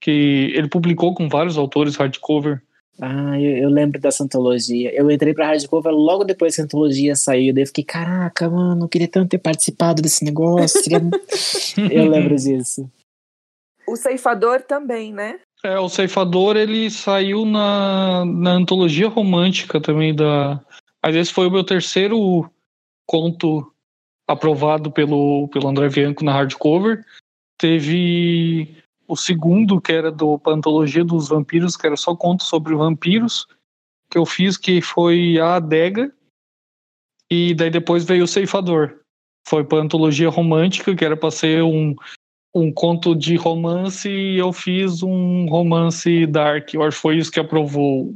[0.00, 2.60] que ele publicou com vários autores hardcover.
[3.00, 4.92] Ah, eu, eu lembro dessa antologia.
[4.94, 7.54] Eu entrei pra hardcover logo depois que a antologia saiu.
[7.54, 10.80] Daí eu fiquei, caraca, mano, eu queria tanto ter participado desse negócio.
[11.90, 12.90] eu lembro disso.
[13.86, 15.38] O Ceifador também, né?
[15.64, 20.60] É, o Ceifador ele saiu na, na antologia romântica também da.
[21.04, 22.50] Mas esse foi o meu terceiro
[23.06, 23.72] conto
[24.28, 27.04] aprovado pelo, pelo André Bianco na hardcover.
[27.56, 28.76] Teve
[29.08, 33.46] o segundo, que era do Antologia dos Vampiros, que era só conto sobre vampiros,
[34.10, 36.12] que eu fiz, que foi a adega,
[37.30, 39.00] e daí depois veio o Ceifador.
[39.48, 41.96] Foi para Antologia Romântica, que era para ser um,
[42.54, 46.74] um conto de romance, e eu fiz um romance dark.
[46.74, 48.14] Eu acho que foi isso que aprovou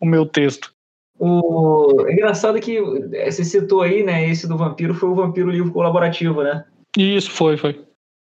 [0.00, 0.72] o meu texto.
[1.18, 4.28] O engraçado é que você citou aí, né?
[4.28, 6.64] Esse do vampiro foi o Vampiro Livro Colaborativo, né?
[6.96, 7.84] Isso, foi, foi.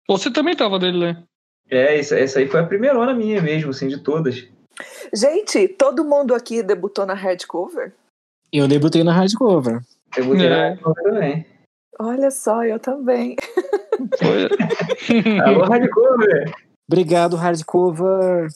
[0.09, 1.25] Você também tava dele, né?
[1.71, 4.47] É, essa, essa aí foi a primeira hora minha mesmo, assim, de todas.
[5.13, 7.93] Gente, todo mundo aqui debutou na hardcover?
[8.53, 9.81] Eu debutei na hardcover.
[10.15, 10.51] Debutei é.
[10.51, 11.47] na hardcover também.
[11.99, 13.37] Olha só, eu também.
[15.45, 16.53] Alô, hardcover!
[16.89, 18.49] Obrigado, hardcover.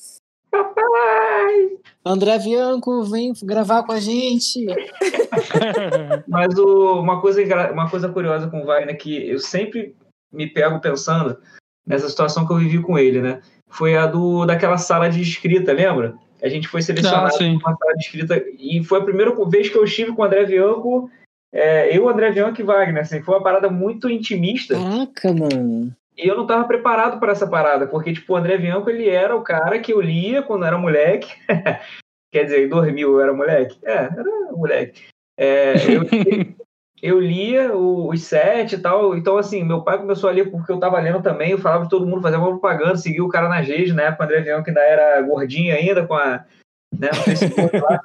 [0.50, 1.78] Papai!
[2.04, 4.66] André Bianco, vem gravar com a gente.
[6.28, 7.42] Mas o, uma, coisa,
[7.72, 9.96] uma coisa curiosa com o Wagner que eu sempre
[10.32, 11.38] me pego pensando
[11.86, 13.40] nessa situação que eu vivi com ele, né?
[13.68, 16.14] Foi a do daquela sala de escrita, lembra?
[16.42, 19.68] A gente foi selecionado ah, para uma sala de escrita e foi a primeira vez
[19.68, 21.10] que eu estive com o André Bianco,
[21.52, 24.74] é, eu, André Bianco e Wagner, assim, foi uma parada muito intimista.
[24.74, 25.92] Caraca, mano.
[26.16, 29.34] E eu não estava preparado para essa parada, porque, tipo, o André Bianco, ele era
[29.34, 31.32] o cara que eu lia quando era moleque.
[32.32, 33.78] Quer dizer, dormiu, eu era moleque?
[33.82, 35.02] É, era moleque.
[35.36, 36.02] É, eu,
[37.02, 39.16] eu lia os sete e tal.
[39.16, 41.52] Então, assim, meu pai começou a ler porque eu tava lendo também.
[41.52, 44.24] Eu falava de todo mundo, fazia uma propaganda, seguia o cara na Geis, na época
[44.24, 46.44] o André Vião, que ainda era gordinho ainda, com a.
[46.92, 48.00] Né, no Facebook lá.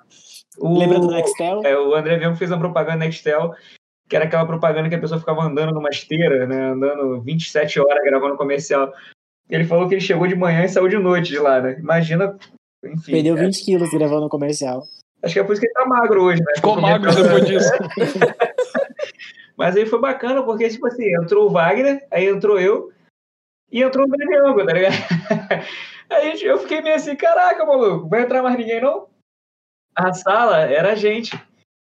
[0.59, 1.61] O, Lembra do Nextel?
[1.65, 3.53] É, o André Vião fez uma propaganda Nextel,
[4.07, 6.69] que era aquela propaganda que a pessoa ficava andando numa esteira, né?
[6.69, 8.93] Andando 27 horas gravando comercial.
[9.49, 11.77] Ele falou que ele chegou de manhã e saiu de noite de lá, né?
[11.79, 12.37] Imagina.
[12.83, 13.41] Enfim, Perdeu é.
[13.41, 14.83] 20 quilos gravando comercial.
[15.21, 16.53] Acho que é por isso que ele tá magro hoje, né?
[16.55, 17.71] Ficou magro depois disso.
[19.57, 22.91] Mas aí foi bacana, porque, tipo assim, entrou o Wagner, aí entrou eu,
[23.71, 24.93] e entrou o Daniel, tá ligado?
[26.07, 29.07] Aí eu fiquei meio assim, caraca, maluco, vai entrar mais ninguém, não?
[29.95, 31.35] A sala era a gente.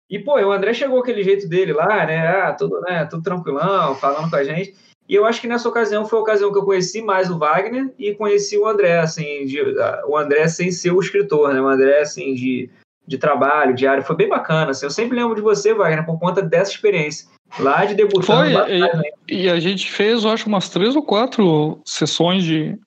[0.10, 2.28] E, pô, o André chegou aquele jeito dele lá, né?
[2.28, 4.76] Ah, tudo, né, tudo tranquilão, falando com a gente.
[5.10, 7.94] E eu acho que nessa ocasião foi a ocasião que eu conheci mais o Wagner
[8.00, 9.62] e conheci o André, assim, de,
[10.08, 11.62] o André sem ser o escritor, né?
[11.62, 12.70] O André, assim, de,
[13.06, 14.04] de trabalho, diário.
[14.04, 14.86] Foi bem bacana, assim.
[14.86, 17.28] Eu sempre lembro de você, Wagner, por conta dessa experiência.
[17.60, 18.26] Lá de debutando.
[18.26, 19.02] Foi, lá e, né?
[19.28, 22.78] e a gente fez, eu acho, umas três ou quatro sessões de,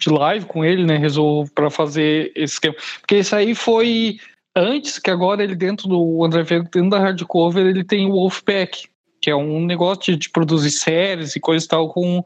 [0.00, 0.96] de live com ele, né?
[0.96, 2.74] Resolvo para fazer esse esquema.
[3.00, 4.18] Porque isso aí foi
[4.56, 8.88] antes que agora ele dentro do André Veiga, dentro da hardcover, ele tem o Wolfpack,
[9.20, 12.22] que é um negócio de, de produzir séries e coisa e tal com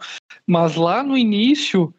[0.46, 1.92] mas lá no início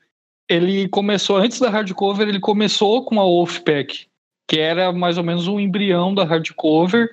[0.49, 4.07] ele começou antes da hardcover, ele começou com a Wolfpack,
[4.51, 7.09] que era mais ou menos o embrião da hardcover.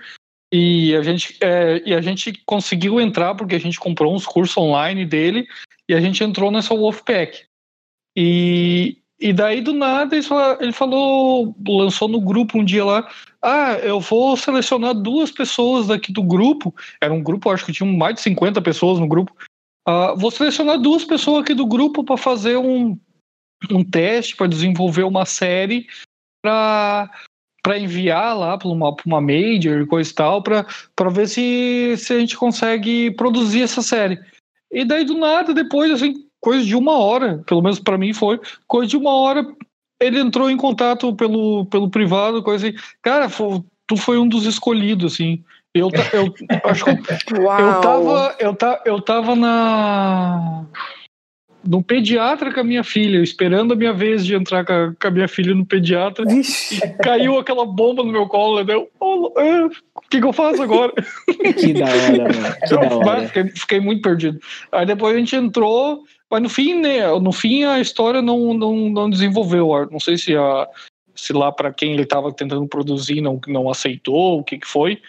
[0.53, 4.57] E a gente é, e a gente conseguiu entrar porque a gente comprou uns cursos
[4.57, 5.47] online dele
[5.89, 7.45] e a gente entrou nessa Wolfpack.
[8.17, 13.09] E, e daí do nada ele falou, ele falou, lançou no grupo um dia lá,
[13.41, 16.75] ah, eu vou selecionar duas pessoas daqui do grupo.
[17.01, 19.33] Era um grupo, acho que tinha mais de 50 pessoas no grupo.
[19.87, 22.99] Ah, vou selecionar duas pessoas aqui do grupo para fazer um,
[23.71, 25.87] um teste, para desenvolver uma série
[26.43, 27.11] para
[27.69, 30.65] para enviar lá para uma, pra uma major, coisa e tal, para
[31.11, 34.19] ver se, se a gente consegue produzir essa série.
[34.73, 38.41] E daí do nada, depois, assim, coisa de uma hora, pelo menos para mim foi,
[38.67, 39.47] coisa de uma hora,
[40.01, 44.47] ele entrou em contato pelo, pelo privado, coisa assim, cara, foi, tu foi um dos
[44.47, 45.45] escolhidos, assim.
[45.75, 47.45] Eu, eu acho que eu, eu
[47.83, 50.65] tava, eu, ta, eu tava na
[51.69, 55.09] no pediatra com a minha filha, esperando a minha vez de entrar com a, com
[55.09, 56.25] a minha filha no pediatra.
[56.25, 56.81] Vixe.
[57.03, 58.75] Caiu aquela bomba no meu colo, né?
[58.99, 59.71] oh, é, o
[60.09, 60.93] que, que eu faço agora?
[61.59, 62.55] Que da hora, mano.
[62.67, 63.27] Que da Eu, vai, hora.
[63.27, 64.41] fiquei, fiquei muito perdido.
[64.73, 67.07] Aí depois a gente entrou, mas no fim, né?
[67.21, 69.87] No fim a história não, não, não desenvolveu.
[69.91, 70.67] Não sei se, a,
[71.15, 75.03] se lá para quem ele estava tentando produzir não, não aceitou, o que, que foi.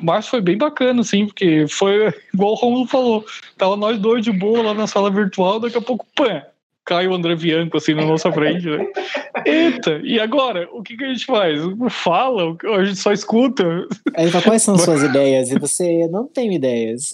[0.00, 3.24] Mas foi bem bacana, assim, porque foi igual o Romulo falou.
[3.56, 6.42] Tava nós dois de boa lá na sala virtual, daqui a pouco, pã,
[6.86, 8.86] cai o André Bianco assim na nossa frente, né?
[9.44, 10.68] Eita, e agora?
[10.72, 11.60] O que, que a gente faz?
[11.90, 12.56] Fala?
[12.76, 13.64] A gente só escuta?
[14.14, 15.50] Aí ele fala, quais são suas ideias?
[15.50, 17.12] E você "Eu não tenho ideias.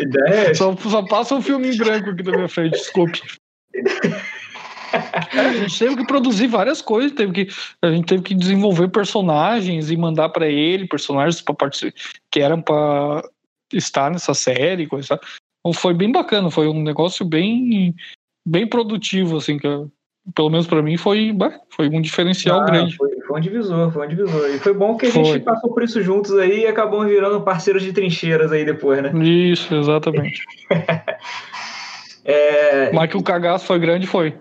[0.00, 0.54] Ideia?
[0.54, 3.20] Só, só passa um filme em branco aqui na minha frente, desculpe.
[5.34, 7.48] É, a gente teve que produzir várias coisas, teve que,
[7.80, 11.94] a gente teve que desenvolver personagens e mandar pra ele personagens para participar,
[12.30, 13.22] que eram para
[13.72, 15.18] estar nessa série, coisa.
[15.60, 17.94] Então foi bem bacana, foi um negócio bem
[18.44, 19.90] bem produtivo assim, que eu-
[20.34, 21.36] pelo menos pra mim foi,
[21.70, 22.96] foi um diferencial Ah, grande.
[22.96, 24.50] Foi, foi um divisor, foi um divisor.
[24.50, 25.40] E foi bom que a gente Foi.
[25.40, 29.12] passou por isso juntos aí e acabamos virando parceiros de trincheiras aí depois, né?
[29.24, 30.42] Isso, exatamente.
[32.24, 34.38] É, Mas que o cagaço foi grande, foi.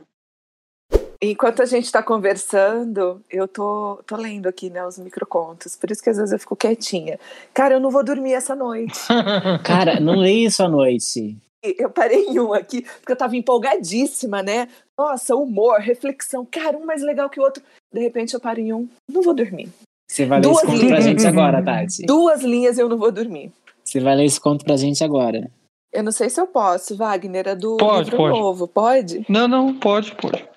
[1.24, 5.76] Enquanto a gente está conversando, eu tô, tô lendo aqui, né, os microcontos.
[5.76, 7.20] Por isso que às vezes eu fico quietinha.
[7.54, 9.00] Cara, eu não vou dormir essa noite.
[9.64, 11.38] Cara, não leia isso à noite.
[11.64, 14.68] Eu parei em um aqui, porque eu tava empolgadíssima, né?
[14.98, 16.44] Nossa, humor, reflexão.
[16.44, 17.62] Cara, um mais legal que o outro.
[17.94, 19.70] De repente eu paro em um, não vou dormir.
[20.10, 21.04] Você vai ler Duas esse conto pra linhas.
[21.04, 22.02] gente agora, Tati.
[22.08, 23.52] Duas linhas eu não vou dormir.
[23.84, 25.52] Você vai ler esse conto pra gente agora.
[25.94, 28.40] Eu não sei se eu posso, Wagner, é do Pode, livro pode.
[28.40, 28.68] novo.
[28.68, 29.26] Pode?
[29.30, 30.51] Não, não, pode, pode.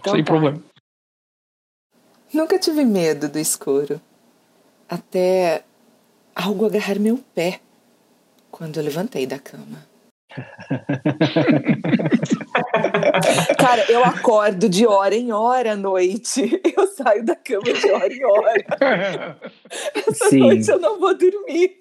[0.00, 0.32] Então Sem tá.
[0.32, 0.62] problema.
[2.32, 4.00] Nunca tive medo do escuro.
[4.88, 5.62] Até
[6.34, 7.60] algo agarrar meu pé
[8.50, 9.86] quando eu levantei da cama.
[13.58, 16.60] Cara, eu acordo de hora em hora à noite.
[16.76, 19.40] Eu saio da cama de hora em hora.
[19.94, 20.38] Essa Sim.
[20.38, 21.80] noite eu não vou dormir.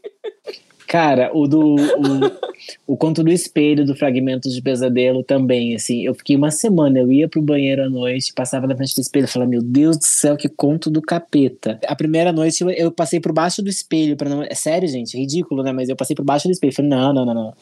[0.89, 1.75] Cara, o do.
[1.75, 6.04] O, o conto do espelho do Fragmentos de Pesadelo também, assim.
[6.04, 9.25] Eu fiquei uma semana, eu ia pro banheiro à noite, passava na frente do espelho
[9.25, 11.80] e falava, meu Deus do céu, que conto do capeta.
[11.88, 14.41] A primeira noite eu, eu passei por baixo do espelho, para não.
[14.41, 15.71] É sério, gente, ridículo, né?
[15.71, 16.73] Mas eu passei por baixo do espelho.
[16.73, 17.54] Falei, não, não, não, não.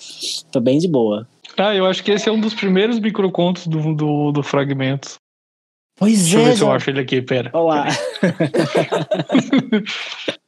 [0.50, 1.28] Tô bem de boa.
[1.58, 5.16] Ah, eu acho que esse é um dos primeiros microcontos do, do, do Fragmentos.
[6.00, 7.50] Pois Deixa eu é, ver se eu já- acho ele aqui, pera.
[7.54, 7.88] Olá.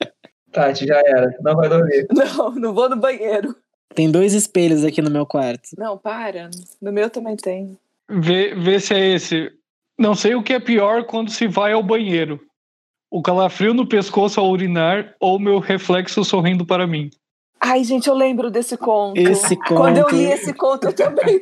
[0.52, 1.36] Tati, já era.
[1.42, 2.08] Não vai dormir.
[2.14, 3.56] Não, não vou no banheiro.
[3.94, 5.70] Tem dois espelhos aqui no meu quarto.
[5.78, 6.50] Não, para.
[6.82, 7.78] No meu também tem.
[8.10, 9.52] Vê, vê se é esse.
[9.98, 12.40] Não sei o que é pior quando se vai ao banheiro.
[13.12, 17.10] O calafrio no pescoço ao urinar ou meu reflexo sorrindo para mim.
[17.62, 19.20] Ai, gente, eu lembro desse conto.
[19.20, 21.42] Esse Quando eu conto- li esse conto, eu também.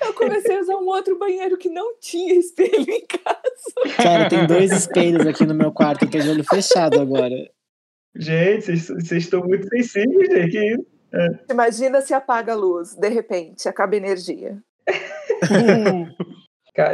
[0.00, 3.96] Eu comecei a usar um outro banheiro que não tinha espelho em casa.
[4.02, 6.04] Cara, tem dois espelhos aqui no meu quarto.
[6.06, 7.34] Eu tô de olho fechado agora.
[8.16, 10.50] Gente, vocês estão muito sensíveis, gente.
[10.50, 10.86] Que isso?
[11.50, 14.58] Imagina se apaga a luz, de repente, acaba a energia.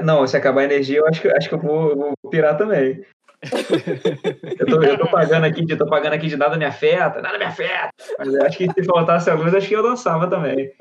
[0.05, 2.57] Não, se acabar a energia, eu acho que, acho que eu vou, eu vou pirar
[2.57, 3.03] também.
[4.59, 7.37] Eu tô, eu tô pagando aqui, de- tô pagando aqui de nada me afeta, nada
[7.37, 7.90] me afeta.
[8.18, 10.72] Mas eu acho que se faltasse a luz, acho que eu dançava também.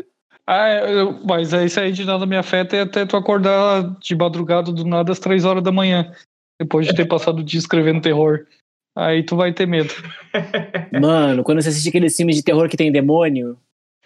[0.48, 3.84] Ah, é, eu- mas é isso aí de nada me afeta é até tu acordar
[4.00, 6.13] de madrugada do nada às três horas da manhã.
[6.62, 8.46] Depois de ter passado o dia escrevendo terror.
[8.95, 9.93] Aí tu vai ter medo.
[11.01, 13.58] Mano, quando você assiste aqueles filmes de terror que tem demônio,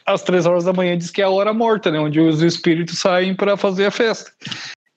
[0.06, 2.00] Às três horas da manhã diz que é a hora morta, né?
[2.00, 4.32] Onde os espíritos saem pra fazer a festa.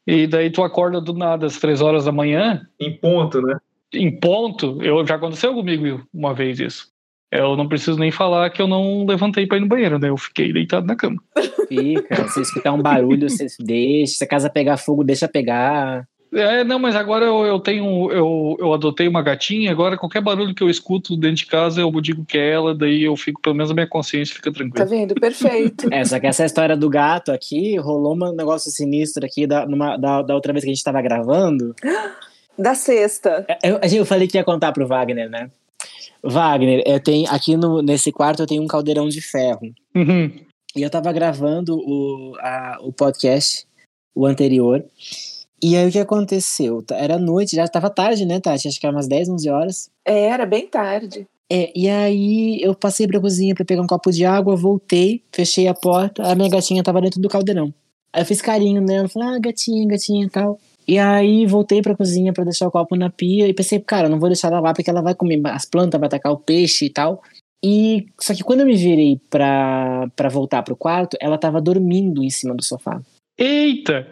[0.06, 3.56] E daí tu acorda do nada às três horas da manhã, Em ponto, né?
[3.92, 4.80] em ponto.
[4.82, 6.88] Eu, já aconteceu comigo uma vez isso.
[7.32, 10.08] Eu não preciso nem falar que eu não levantei pra ir no banheiro, né?
[10.08, 11.20] Eu fiquei deitado na cama.
[11.68, 12.28] fica.
[12.28, 14.14] Se escutar um barulho, você deixa.
[14.18, 16.06] Se a casa pegar fogo, deixa pegar.
[16.32, 18.10] É, não, mas agora eu, eu tenho.
[18.12, 21.90] Eu, eu adotei uma gatinha, agora qualquer barulho que eu escuto dentro de casa, eu
[22.00, 24.86] digo que é ela, daí eu fico, pelo menos a minha consciência fica Tá tranquila.
[24.86, 25.14] vendo?
[25.16, 25.88] Perfeito.
[25.92, 29.96] É, só que essa história do gato aqui, rolou um negócio sinistro aqui da, numa-
[29.96, 31.74] da, da outra vez que a gente tava gravando.
[32.58, 33.46] Da sexta.
[33.62, 35.50] Eu, eu falei que ia contar pro Wagner, né?
[36.22, 39.72] Wagner, eu tenho, aqui no, nesse quarto eu tenho um caldeirão de ferro.
[39.94, 40.30] Uhum.
[40.76, 43.66] E eu tava gravando o, a- o podcast,
[44.14, 44.84] o anterior.
[45.62, 46.82] E aí o que aconteceu?
[46.92, 48.66] Era noite, já tava tarde, né, Tati?
[48.66, 49.90] Acho que era umas 10, 11 horas.
[50.04, 51.26] É, Era bem tarde.
[51.52, 55.66] É, e aí eu passei pra cozinha pra pegar um copo de água, voltei, fechei
[55.66, 57.74] a porta, a minha gatinha tava dentro do caldeirão.
[58.12, 60.58] Aí eu fiz carinho nela, falei, ah, gatinha, gatinha e tal.
[60.86, 64.18] E aí voltei pra cozinha pra deixar o copo na pia e pensei, cara, não
[64.18, 66.90] vou deixar ela lá porque ela vai comer as plantas, vai atacar o peixe e
[66.90, 67.20] tal.
[67.64, 72.22] E só que quando eu me virei pra, pra voltar pro quarto, ela tava dormindo
[72.22, 73.00] em cima do sofá.
[73.40, 74.06] Eita!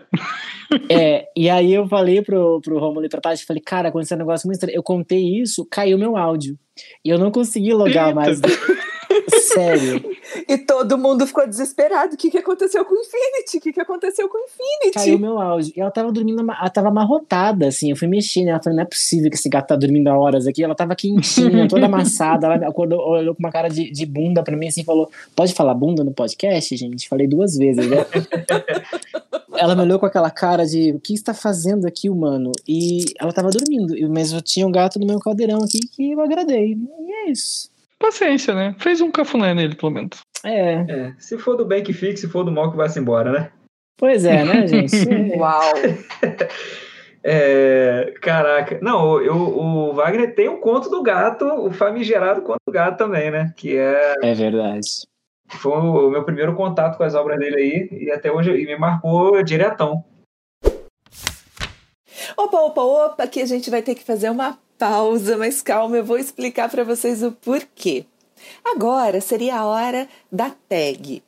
[0.91, 4.19] É, e aí eu falei pro, pro Romulo e pra Tati, falei, cara, aconteceu um
[4.19, 4.77] negócio muito estranho.
[4.77, 6.59] Eu contei isso, caiu meu áudio.
[7.05, 8.15] E eu não consegui logar Eita.
[8.15, 8.41] mais.
[9.29, 10.05] Sério.
[10.49, 12.15] E todo mundo ficou desesperado.
[12.15, 13.59] O que, que aconteceu com o Infinity?
[13.59, 14.95] O que, que aconteceu com o Infinity?
[14.95, 15.73] Caiu meu áudio.
[15.77, 17.91] E ela tava dormindo, ela tava amarrotada, assim.
[17.91, 20.47] Eu fui mexer nela, falei, não é possível que esse gato tá dormindo há horas
[20.47, 20.63] aqui.
[20.63, 22.47] Ela tava quentinha, toda amassada.
[22.47, 25.75] Ela acordou, olhou com uma cara de, de bunda pra mim, assim, falou: Pode falar
[25.75, 27.09] bunda no podcast, gente?
[27.09, 28.07] Falei duas vezes, né?
[29.57, 32.53] ela me olhou com aquela cara de: O que está fazendo aqui, humano?
[32.67, 36.21] E ela tava dormindo, mas eu tinha um gato no meu caldeirão aqui que eu
[36.21, 36.77] agradei.
[37.01, 37.71] E é isso.
[37.99, 38.75] Paciência, né?
[38.79, 40.21] Fez um cafuné nele, pelo menos.
[40.45, 43.33] É, É, se for do bem que fique, se for do mal que vá-se embora,
[43.33, 43.51] né?
[43.99, 44.95] pois é, né, gente?
[45.37, 45.73] Uau!
[47.25, 48.79] É, caraca.
[48.81, 53.31] Não, eu, o Wagner tem um conto do gato, o famigerado conto do gato também,
[53.31, 53.53] né?
[53.57, 54.87] Que é, É verdade.
[55.49, 58.77] foi o meu primeiro contato com as obras dele aí, e até hoje e me
[58.79, 60.05] marcou diretão.
[62.37, 66.05] Opa, opa, opa, que a gente vai ter que fazer uma pausa, mas calma, eu
[66.05, 68.05] vou explicar para vocês o porquê.
[68.65, 71.23] Agora seria a hora da tag.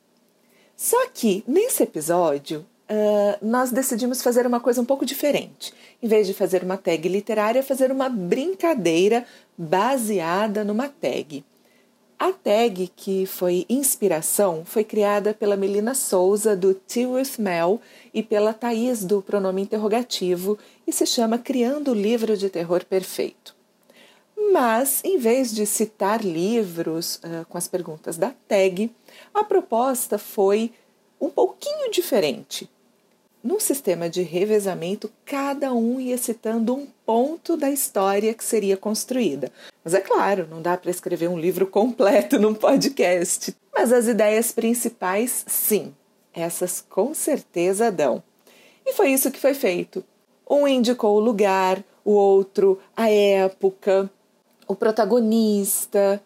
[0.75, 5.73] Só que nesse episódio ah, nós decidimos fazer uma coisa um pouco diferente.
[6.03, 9.25] Em vez de fazer uma tag literária, fazer uma brincadeira
[9.57, 11.45] baseada numa tag.
[12.19, 17.79] A tag que foi inspiração foi criada pela Melina Souza, do Tea with Mel,
[18.13, 23.55] e pela Thaís, do pronome interrogativo, e se chama Criando o Livro de Terror Perfeito.
[24.51, 28.91] Mas, em vez de citar livros ah, com as perguntas da tag,
[29.33, 30.71] a proposta foi
[31.19, 32.69] um pouquinho diferente.
[33.43, 39.51] Num sistema de revezamento, cada um ia citando um ponto da história que seria construída.
[39.83, 43.55] Mas é claro, não dá para escrever um livro completo num podcast.
[43.73, 45.93] Mas as ideias principais, sim,
[46.33, 48.23] essas com certeza dão.
[48.85, 50.03] E foi isso que foi feito.
[50.49, 54.09] Um indicou o lugar, o outro a época,
[54.67, 56.21] o protagonista,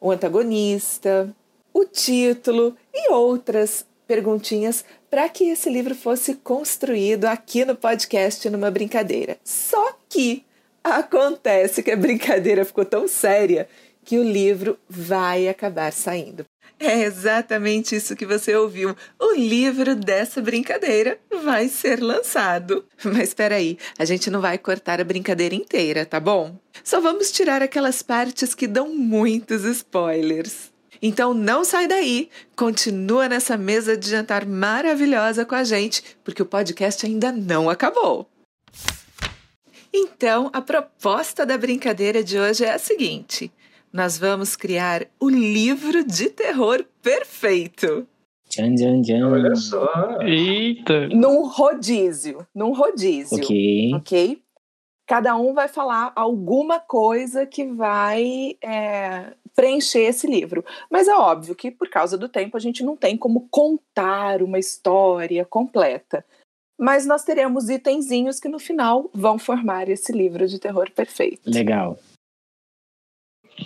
[0.00, 1.34] o antagonista,
[1.72, 8.70] o título e outras perguntinhas para que esse livro fosse construído aqui no podcast numa
[8.70, 9.36] brincadeira.
[9.44, 10.44] Só que
[10.82, 13.68] acontece que a brincadeira ficou tão séria
[14.04, 16.44] que o livro vai acabar saindo.
[16.80, 18.96] É exatamente isso que você ouviu.
[19.18, 22.84] O livro dessa brincadeira vai ser lançado.
[23.04, 26.56] Mas espera aí, a gente não vai cortar a brincadeira inteira, tá bom?
[26.84, 30.72] Só vamos tirar aquelas partes que dão muitos spoilers.
[31.02, 36.46] Então não sai daí, continua nessa mesa de jantar maravilhosa com a gente, porque o
[36.46, 38.28] podcast ainda não acabou.
[39.92, 43.50] Então, a proposta da brincadeira de hoje é a seguinte:
[43.92, 48.06] nós vamos criar o livro de terror perfeito.
[48.48, 49.28] Tchan, tchan, tchan.
[49.28, 50.22] Olha só.
[50.22, 51.08] Eita.
[51.08, 52.46] Num rodízio.
[52.54, 53.36] Num rodízio.
[53.36, 53.94] Ok.
[53.94, 54.42] Ok?
[55.06, 60.64] Cada um vai falar alguma coisa que vai é, preencher esse livro.
[60.90, 64.58] Mas é óbvio que, por causa do tempo, a gente não tem como contar uma
[64.58, 66.24] história completa.
[66.78, 71.50] Mas nós teremos itenzinhos que no final vão formar esse livro de terror perfeito.
[71.50, 71.98] Legal.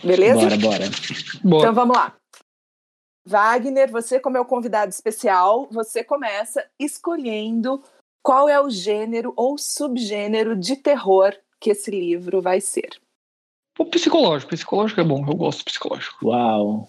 [0.02, 0.40] Beleza?
[0.40, 0.84] Bora, bora.
[1.42, 1.62] Bora.
[1.62, 2.16] Então vamos lá.
[3.24, 7.82] Wagner, você, como é o convidado especial, você começa escolhendo
[8.22, 12.90] qual é o gênero ou subgênero de terror que esse livro vai ser.
[13.78, 14.50] O psicológico.
[14.50, 15.24] Psicológico é bom.
[15.26, 16.28] Eu gosto de psicológico.
[16.28, 16.88] Uau.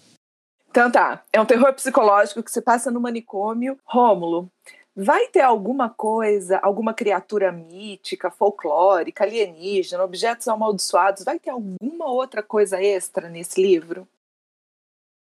[0.68, 3.78] Então tá, é um terror psicológico que se passa no manicômio.
[3.84, 4.50] Rômulo,
[4.96, 11.24] vai ter alguma coisa, alguma criatura mítica, folclórica, alienígena, objetos amaldiçoados?
[11.24, 14.06] Vai ter alguma outra coisa extra nesse livro?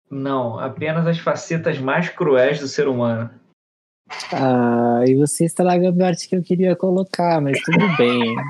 [0.10, 3.30] Não, apenas as facetas mais cruéis do ser humano.
[4.34, 8.36] Ah, e você estraga a parte que eu queria colocar, mas tudo bem.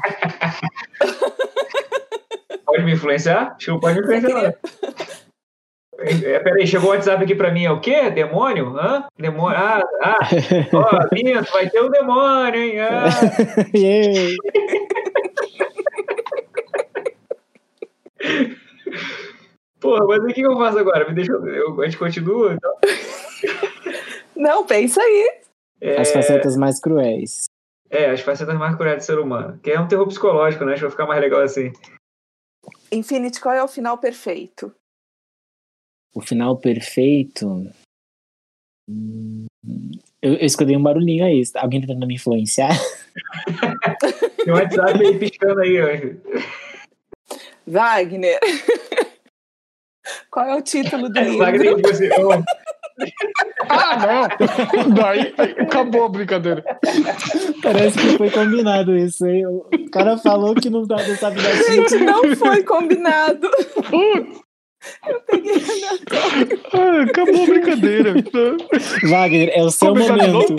[2.66, 3.54] Pode me influenciar?
[3.58, 4.56] Acho que pode me influenciar.
[6.24, 8.10] É, peraí, chegou o WhatsApp aqui pra mim, é o quê?
[8.10, 8.76] Demônio?
[8.78, 9.06] Hã?
[9.18, 9.58] Demônio?
[9.58, 10.20] Ah, ah,
[10.74, 12.80] ó, Pinto, vai ter um demônio, hein?
[12.80, 13.10] Ah.
[19.80, 21.08] Porra, mas o que eu faço agora?
[21.08, 22.54] Me deixa, eu, a gente continua?
[22.54, 22.74] Então?
[24.36, 25.40] Não, pensa aí.
[25.80, 27.46] É, As facetas mais cruéis.
[27.90, 29.60] é, as facetas mais cruéis do ser humano.
[29.64, 30.74] Que é um terror psicológico, né?
[30.74, 31.72] Acho que vai ficar mais legal assim.
[32.92, 34.72] Infinity, qual é o final perfeito?
[36.14, 37.70] O final perfeito.
[38.90, 39.46] Hum,
[40.22, 41.42] Eu, eu escutei um barulhinho aí.
[41.56, 42.72] Alguém tá tentando me influenciar?
[44.44, 45.88] Tem um WhatsApp aí piscando aí, ó.
[47.68, 48.40] Wagner.
[50.30, 51.38] qual é o título do livro?
[51.38, 52.44] Wagner, ô,
[53.70, 54.94] Ah, não!
[54.94, 56.64] Daí acabou a brincadeira.
[57.64, 59.46] Parece que foi combinado isso, hein?
[59.48, 63.50] O cara falou que não, não sabe dar Gente, não foi combinado.
[63.90, 64.42] Putz,
[65.08, 65.54] Eu peguei
[66.74, 68.14] ah, acabou a brincadeira.
[69.04, 70.56] Wagner, é o seu Começar momento.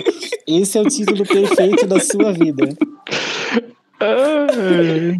[0.47, 2.69] Esse é o título perfeito da sua vida.
[3.99, 5.19] Ai.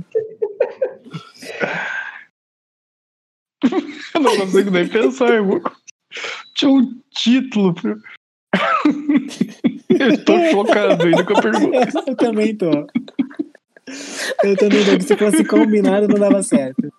[4.13, 5.61] Eu não consigo nem pensar, irmão.
[6.55, 7.75] Tinha um título.
[9.89, 11.89] Eu tô chocado ainda com a pergunta.
[12.07, 12.69] Eu também tô.
[14.43, 14.97] Eu também tô.
[14.97, 16.91] que Se fosse combinado, não dava certo.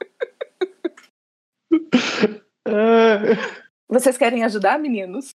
[3.89, 5.31] Vocês querem ajudar, meninos?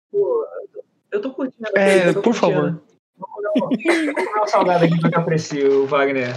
[1.11, 1.67] eu tô curtindo.
[1.75, 2.53] É, eu tô por curtindo.
[2.53, 2.81] favor.
[3.17, 5.23] Vamos comer uma- vamos comer uma salgada aqui pra que eu
[5.65, 6.33] o Wagner.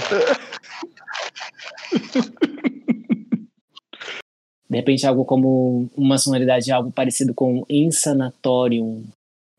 [4.69, 9.05] De repente, algo como uma sonoridade, algo parecido com Insanatorium.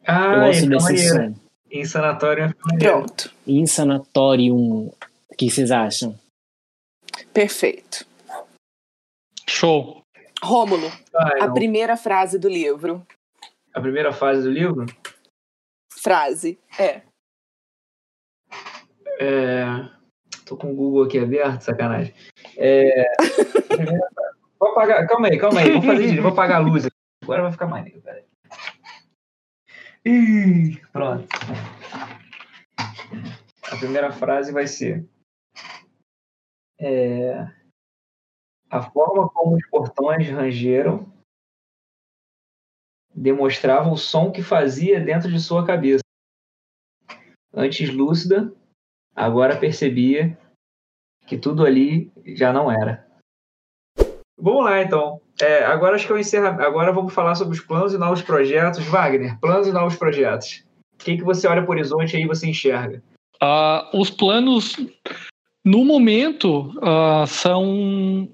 [0.02, 1.36] Eu Ah, gosto então desse som.
[1.72, 2.44] Em sanatório.
[2.46, 2.78] é.
[2.78, 3.32] Pronto.
[3.48, 4.92] Insanatorium.
[5.30, 6.18] O que vocês acham?
[7.34, 8.06] Perfeito.
[9.48, 10.03] show.
[10.44, 13.06] Rômulo, Vai, a primeira frase do livro.
[13.74, 14.86] A primeira fase do livro
[16.04, 16.60] Frase.
[16.78, 17.02] É.
[19.20, 19.90] é.
[20.46, 22.14] Tô com o Google aqui aberto, sacanagem.
[22.58, 23.06] É.
[24.60, 25.08] Vou apagar.
[25.08, 25.72] Calma aí, calma aí.
[25.72, 26.22] Vou fazer isso.
[26.22, 26.96] Vou apagar a luz aqui.
[27.24, 28.24] Agora vai ficar maneiro, peraí.
[30.06, 31.26] Ih, pronto.
[33.72, 35.08] A primeira frase vai ser.
[36.78, 37.48] É,
[38.74, 41.06] a forma como os portões rangeram
[43.14, 46.02] demonstrava o som que fazia dentro de sua cabeça.
[47.54, 48.52] Antes lúcida,
[49.16, 50.36] agora percebia
[51.28, 53.08] que tudo ali já não era.
[54.36, 55.22] Vamos lá, então.
[55.40, 56.48] É, agora acho que eu encerro.
[56.60, 58.84] Agora vamos falar sobre os planos e novos projetos.
[58.86, 60.66] Wagner, planos e novos projetos.
[60.96, 63.04] O que, que você olha para o horizonte aí e você enxerga?
[63.40, 64.76] Ah, os planos,
[65.64, 68.28] no momento, ah, são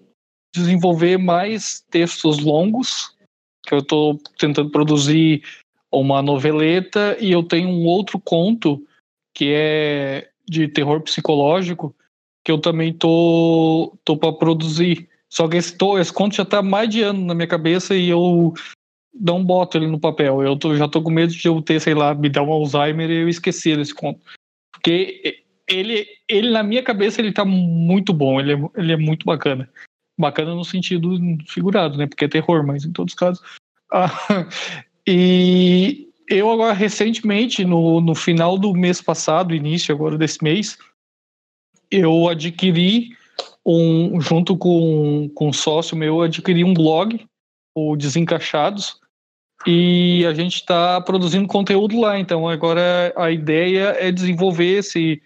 [0.53, 3.15] desenvolver mais textos longos,
[3.63, 5.43] que eu estou tentando produzir
[5.91, 8.83] uma noveleta, e eu tenho um outro conto
[9.33, 11.95] que é de terror psicológico,
[12.43, 15.07] que eu também tô, tô para produzir.
[15.29, 18.09] Só que esse, tô, esse conto já está mais de ano na minha cabeça e
[18.09, 18.53] eu
[19.13, 20.41] não boto ele no papel.
[20.41, 23.09] Eu tô, já tô com medo de eu ter, sei lá, me dar um Alzheimer
[23.09, 24.19] e eu esquecer esse conto.
[24.73, 29.25] Porque ele, ele na minha cabeça, ele tá muito bom, ele é, ele é muito
[29.25, 29.69] bacana.
[30.19, 31.17] Bacana no sentido
[31.47, 32.05] figurado, né?
[32.05, 33.41] Porque é terror, mas em todos os casos.
[33.91, 34.11] Ah,
[35.07, 40.77] e eu agora, recentemente, no, no final do mês passado, início agora desse mês,
[41.89, 43.17] eu adquiri
[43.65, 47.25] um, junto com, com um sócio meu, adquiri um blog,
[47.73, 48.99] o Desencaixados,
[49.65, 52.19] e a gente está produzindo conteúdo lá.
[52.19, 55.21] Então agora a ideia é desenvolver esse,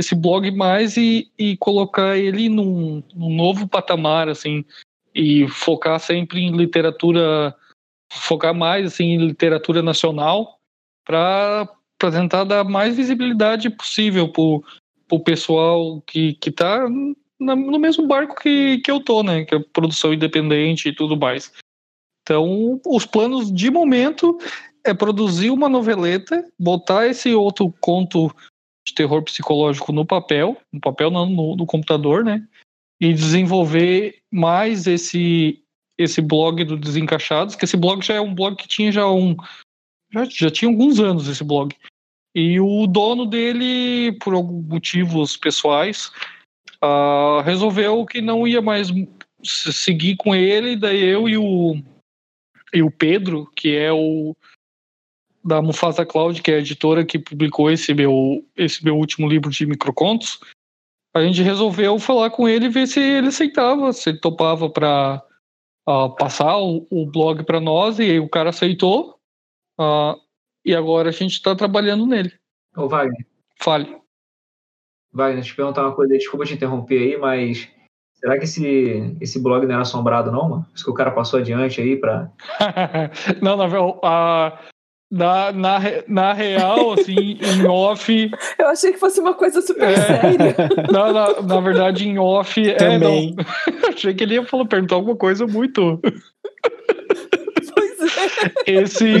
[0.00, 4.64] esse blog mais e, e colocar ele num, num novo patamar, assim,
[5.14, 7.54] e focar sempre em literatura,
[8.12, 10.58] focar mais assim, em literatura nacional
[11.04, 14.42] para tentar dar mais visibilidade possível para
[15.10, 16.88] o pessoal que está
[17.38, 19.44] no mesmo barco que, que eu tô, né?
[19.44, 21.52] Que é produção independente e tudo mais.
[22.22, 24.38] Então, os planos de momento
[24.84, 28.30] é produzir uma noveleta, botar esse outro conto
[28.86, 32.46] de terror psicológico no papel, no papel não, no, no computador, né?
[33.00, 35.62] E desenvolver mais esse
[35.98, 39.36] esse blog do Desencaixados, que esse blog já é um blog que tinha já um
[40.12, 41.74] já, já tinha alguns anos esse blog.
[42.34, 46.10] E o dono dele, por motivos pessoais,
[46.82, 48.88] uh, resolveu que não ia mais
[49.42, 51.82] seguir com ele, daí eu e o
[52.72, 54.34] e o Pedro, que é o
[55.44, 59.50] da Mufasa Cloud, que é a editora que publicou esse meu, esse meu último livro
[59.50, 60.40] de microcontos,
[61.14, 65.22] a gente resolveu falar com ele e ver se ele aceitava, se ele topava para
[65.88, 69.18] uh, ah, passar o, o blog para nós, e aí o cara aceitou,
[69.80, 70.14] uh,
[70.64, 72.32] e agora a gente está trabalhando nele.
[72.76, 73.26] Ô Wagner.
[73.58, 73.98] Fale.
[75.12, 77.68] Wagner, deixa eu te perguntar uma coisa, desculpa te interromper aí, mas
[78.20, 80.66] Será que esse, esse blog não era assombrado, não, mano?
[80.74, 82.30] Isso que o cara passou adiante aí pra.
[83.40, 83.64] não, na,
[84.02, 84.58] a,
[85.10, 88.30] na, na, na real, assim, em off.
[88.58, 90.56] Eu achei que fosse uma coisa super é, séria.
[90.92, 92.62] Na, na, na, verdade, em off.
[92.74, 93.34] Também.
[93.36, 93.88] É, não.
[93.90, 96.00] achei que ele ia falar, perguntar alguma coisa muito.
[97.74, 98.00] Pois
[98.66, 98.72] é.
[98.72, 99.14] Esse.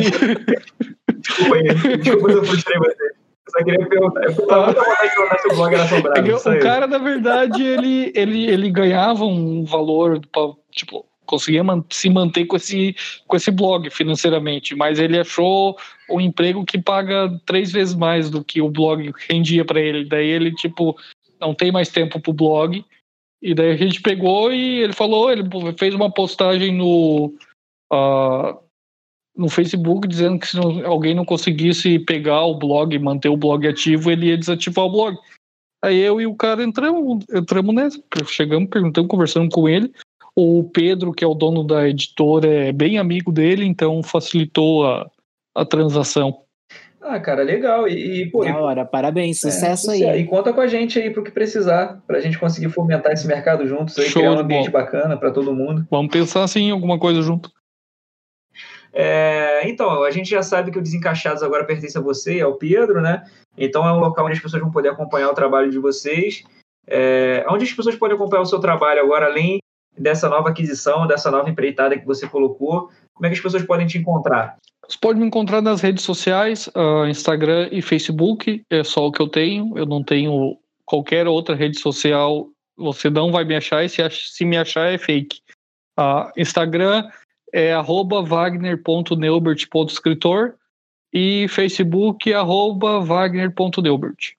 [1.18, 4.24] Desculpa aí, desculpa eu frustrei você só queria perguntar.
[4.24, 6.30] Eu tava muito vontade de perguntar se o blog era assombrado.
[6.30, 10.20] É o cara, na verdade, ele, ele, ele ganhava um valor,
[10.70, 12.94] tipo, conseguia man se manter com esse,
[13.26, 15.78] com esse blog financeiramente, mas ele achou
[16.10, 20.04] um emprego que paga três vezes mais do que o blog rendia para ele.
[20.04, 20.96] Daí ele, tipo,
[21.40, 22.84] não tem mais tempo pro blog.
[23.40, 25.44] E daí a gente pegou e ele falou, ele
[25.78, 27.32] fez uma postagem no.
[27.92, 28.58] Uh,
[29.36, 33.66] no Facebook dizendo que se não, alguém não conseguisse pegar o blog, manter o blog
[33.66, 35.16] ativo, ele ia desativar o blog.
[35.82, 39.90] Aí eu e o cara entramos, entramos nessa, chegamos, perguntamos, conversando com ele.
[40.34, 45.10] O Pedro, que é o dono da editora, é bem amigo dele, então facilitou a,
[45.54, 46.44] a transação.
[47.00, 47.88] Ah, cara, legal.
[47.88, 50.20] E, pô, da hora, parabéns, é, sucesso é, aí.
[50.20, 53.66] E conta com a gente aí pro que precisar, pra gente conseguir fomentar esse mercado
[53.66, 54.78] juntos aí, Show criar um ambiente bom.
[54.78, 55.86] bacana para todo mundo.
[55.90, 57.50] Vamos pensar assim em alguma coisa junto.
[58.92, 62.54] É, então, a gente já sabe que o Desencaixados agora pertence a você e ao
[62.54, 63.24] Pedro, né?
[63.56, 66.44] Então é um local onde as pessoas vão poder acompanhar o trabalho de vocês.
[66.86, 69.58] É, onde as pessoas podem acompanhar o seu trabalho agora, além
[69.96, 72.90] dessa nova aquisição, dessa nova empreitada que você colocou?
[73.14, 74.56] Como é que as pessoas podem te encontrar?
[74.88, 79.20] Você pode me encontrar nas redes sociais, uh, Instagram e Facebook, é só o que
[79.20, 79.78] eu tenho.
[79.78, 82.48] Eu não tenho qualquer outra rede social.
[82.76, 85.40] Você não vai me achar e se, se me achar é fake.
[85.98, 87.08] Uh, Instagram
[87.52, 90.54] é wagner.neubert.escritor
[91.12, 94.34] e Facebook arroba wagner.neubert.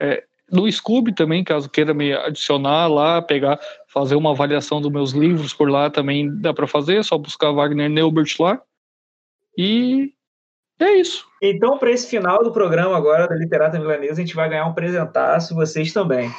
[0.00, 5.12] É, no Scoob também, caso queira me adicionar lá, pegar, fazer uma avaliação dos meus
[5.12, 8.60] livros por lá também dá para fazer, é só buscar Wagner Neubert lá.
[9.56, 10.12] E
[10.78, 11.26] é isso.
[11.42, 14.74] Então, para esse final do programa agora da Literata Milanesa, a gente vai ganhar um
[14.74, 16.30] presentaço, vocês também.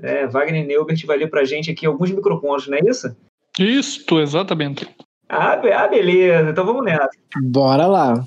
[0.00, 3.14] É, Wagner Neubert vai ler para a gente aqui alguns micropontos, não é isso?
[3.58, 4.88] Isso, exatamente.
[5.28, 6.50] Ah, ah, beleza.
[6.50, 7.10] Então vamos nessa.
[7.42, 8.24] Bora lá.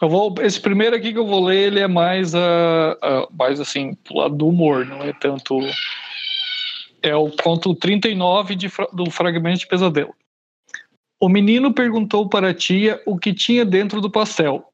[0.00, 3.58] Eu vou, esse primeiro aqui que eu vou ler, ele é mais, uh, uh, mais
[3.58, 5.58] assim, pro lado do humor, não é tanto.
[7.02, 10.14] É o conto 39 de, do Fragmento de Pesadelo.
[11.20, 14.72] O menino perguntou para a tia o que tinha dentro do pastel.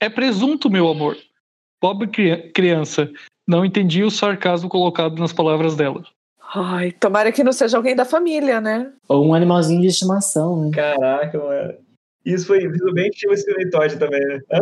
[0.00, 1.16] É presunto, meu amor.
[1.80, 2.08] Pobre
[2.52, 3.10] criança,
[3.46, 6.04] não entendi o sarcasmo colocado nas palavras dela.
[6.54, 8.92] Ai, tomara que não seja alguém da família, né?
[9.08, 10.70] Ou um animalzinho de estimação, né?
[10.72, 11.74] Caraca, mano.
[12.24, 14.40] Isso foi estilo Steve Todd também, né?
[14.52, 14.60] Hã?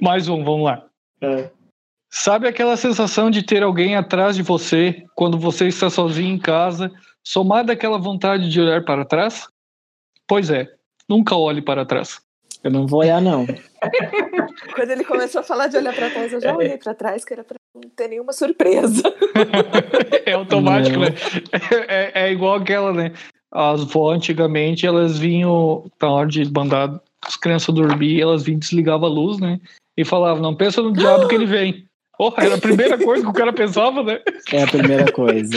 [0.00, 0.86] Mais um, vamos lá.
[1.20, 1.50] É.
[2.10, 6.90] Sabe aquela sensação de ter alguém atrás de você quando você está sozinho em casa,
[7.22, 9.46] somada àquela vontade de olhar para trás?
[10.26, 10.66] Pois é,
[11.08, 12.20] nunca olhe para trás.
[12.62, 13.46] Eu não vou olhar, não.
[14.74, 17.32] Quando ele começou a falar de olhar pra trás, eu já olhei pra trás, que
[17.32, 19.02] era pra não ter nenhuma surpresa.
[20.26, 21.08] É automático, né?
[21.88, 23.12] É, é igual aquela, né?
[23.50, 29.08] As vó antigamente, elas vinham, na hora de mandar as crianças dormir, elas vinham desligavam
[29.08, 29.60] a luz, né?
[29.96, 31.88] E falavam, não pensa no diabo que ele vem.
[32.16, 34.20] Porra, era a primeira coisa que o cara pensava, né?
[34.52, 35.54] É a primeira coisa.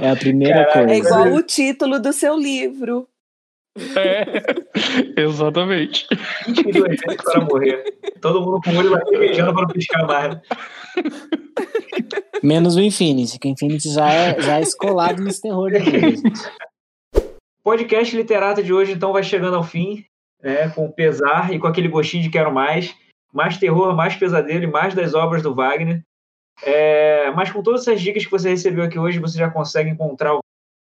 [0.00, 0.92] É a primeira Caraca, coisa.
[0.92, 3.08] É igual o título do seu livro.
[3.96, 4.26] É,
[5.20, 6.06] exatamente.
[6.46, 7.84] 22 vezes para morrer.
[8.20, 10.38] Todo mundo com o olho lacrimejando para não piscar mais.
[12.42, 16.00] Menos o Infinity, que o Infinity já é, já é escolado nesse terror da vida,
[16.00, 16.42] gente.
[17.64, 20.04] Podcast Literata de hoje, então, vai chegando ao fim,
[20.42, 22.94] né, com pesar e com aquele gostinho de quero mais.
[23.32, 26.02] Mais terror, mais pesadelo e mais das obras do Wagner.
[26.62, 30.34] É, mas com todas essas dicas que você recebeu aqui hoje, você já consegue encontrar
[30.34, 30.40] o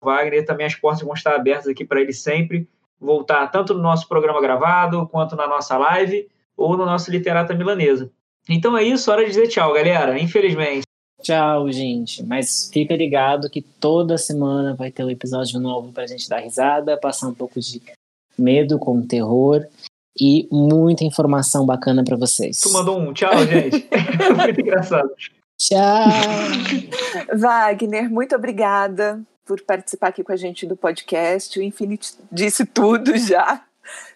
[0.03, 0.45] Wagner.
[0.45, 2.67] Também as portas vão estar abertas aqui para ele sempre
[2.99, 8.11] voltar, tanto no nosso programa gravado, quanto na nossa live, ou no nosso Literata Milanesa.
[8.49, 10.19] Então é isso, hora de dizer tchau, galera.
[10.19, 10.83] Infelizmente.
[11.23, 12.21] Tchau, gente.
[12.21, 16.97] Mas fica ligado que toda semana vai ter um episódio novo pra gente dar risada,
[16.97, 17.81] passar um pouco de
[18.37, 19.65] medo com terror
[20.19, 22.59] e muita informação bacana pra vocês.
[22.59, 23.87] Tu mandou um tchau, gente.
[24.37, 25.09] Muito engraçado.
[25.57, 27.37] Tchau!
[27.37, 31.57] Wagner, muito obrigada por participar aqui com a gente do podcast.
[31.57, 33.63] O Infinity disse tudo já.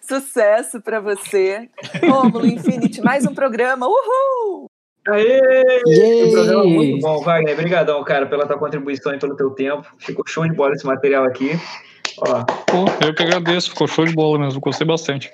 [0.02, 1.70] Sucesso para você.
[2.06, 3.86] Rômulo Infinity, mais um programa.
[3.86, 4.68] Uhul!
[5.08, 5.40] Aê!
[5.86, 6.24] Yay!
[6.24, 7.54] Um programa muito bom, Wagner.
[7.54, 9.86] Obrigadão, cara, pela tua contribuição e pelo teu tempo.
[9.98, 11.52] Ficou show de bola esse material aqui.
[12.18, 15.32] Ó, Pô, eu que agradeço, ficou show de bola mesmo, gostei bastante.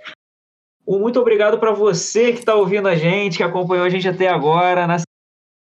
[0.86, 4.28] Um muito obrigado para você que está ouvindo a gente, que acompanhou a gente até
[4.28, 4.86] agora.
[4.86, 4.96] Na...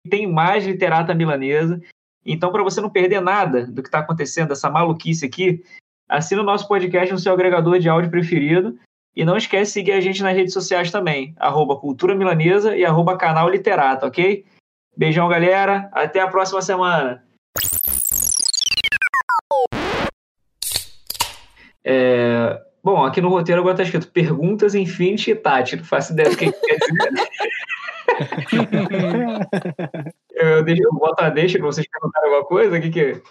[0.09, 1.80] Tem mais Literata Milanesa.
[2.26, 5.64] Então, para você não perder nada do que está acontecendo, essa maluquice aqui,
[6.09, 8.78] assina o nosso podcast no seu agregador de áudio preferido.
[9.16, 12.86] E não esquece de seguir a gente nas redes sociais também, arroba Cultura Milanesa e
[12.86, 14.45] arroba Canal Literata, ok?
[14.95, 15.89] Beijão, galera.
[15.91, 17.24] Até a próxima semana.
[21.84, 25.76] É, Bom, aqui no roteiro agora tá escrito Perguntas Infinity e Tati.
[25.76, 27.12] Não faço ideia do que, que quer dizer.
[30.34, 32.78] eu, deixo, eu boto a deixa pra vocês perguntarem alguma coisa.
[32.78, 33.22] O que que é?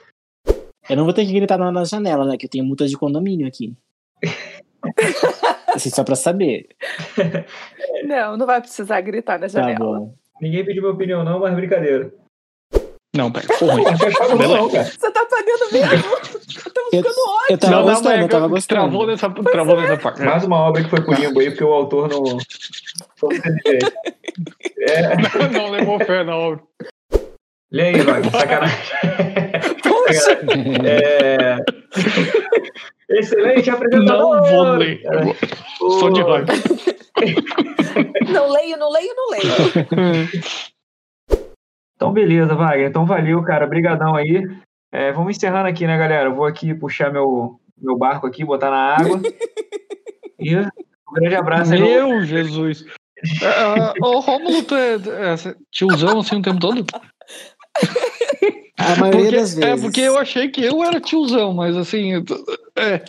[0.89, 2.37] Eu não vou ter que gritar na, janela, né?
[2.37, 3.75] Que eu tenho multa de condomínio aqui.
[5.75, 6.69] assim, só pra saber.
[8.05, 9.79] Não, não vai precisar gritar na Tá janela.
[9.79, 10.15] bom.
[10.41, 12.11] Ninguém pediu minha opinião, não, mas brincadeira.
[13.15, 13.83] Não, pera, ruim.
[14.39, 14.85] Não não, cara.
[14.85, 16.09] Você tá pagando mesmo?
[16.93, 17.47] Eu Eu, ficando ótimo.
[17.51, 19.07] eu tava Não, não, gostando, mas eu tava Travou gostando.
[19.07, 20.23] nessa, travou nessa parte.
[20.23, 22.23] Mais uma obra que foi pro limbo aí, porque o autor não.
[24.81, 26.63] É, Não levou fé na obra.
[27.71, 28.79] lê aí, Wagner, sacanagem.
[30.13, 30.77] Sacanagem.
[30.85, 31.57] É...
[33.09, 34.37] Excelente apresentador!
[34.37, 35.03] Não vou ler.
[35.81, 36.47] Ô, Sou de raiva.
[38.33, 40.29] Não leio, não leio, não leio.
[41.97, 42.89] Então, beleza, Wagner.
[42.89, 43.67] Então, valeu, cara.
[43.67, 44.43] Brigadão aí.
[44.93, 46.29] É, vamos encerrando aqui, né, galera?
[46.29, 49.21] Eu vou aqui puxar meu, meu barco aqui, botar na água.
[50.39, 50.69] e um
[51.13, 51.81] grande abraço aí.
[51.81, 52.85] Meu Jesus.
[53.45, 56.85] Ah, Ô, Rômulo, tu é, é tiozão assim o tempo todo?
[58.81, 59.65] A maioria Porque- das vezes.
[59.65, 62.15] É, porque eu achei que eu era tiozão, mas assim.
[62.77, 63.03] É.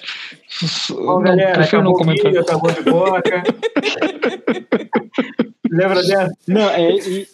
[0.89, 2.35] Bom, Não, galera, prefiro não comentar.
[2.37, 3.43] acabou de boca.
[5.71, 6.31] Lembra dessa?
[6.47, 7.27] Não, é, e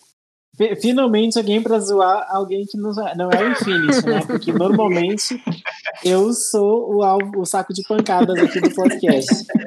[0.55, 4.21] fi- finalmente alguém pra zoar alguém que não, não é o Infinity, né?
[4.27, 5.41] Porque normalmente
[6.05, 9.33] eu sou o, alvo, o saco de pancadas aqui do podcast.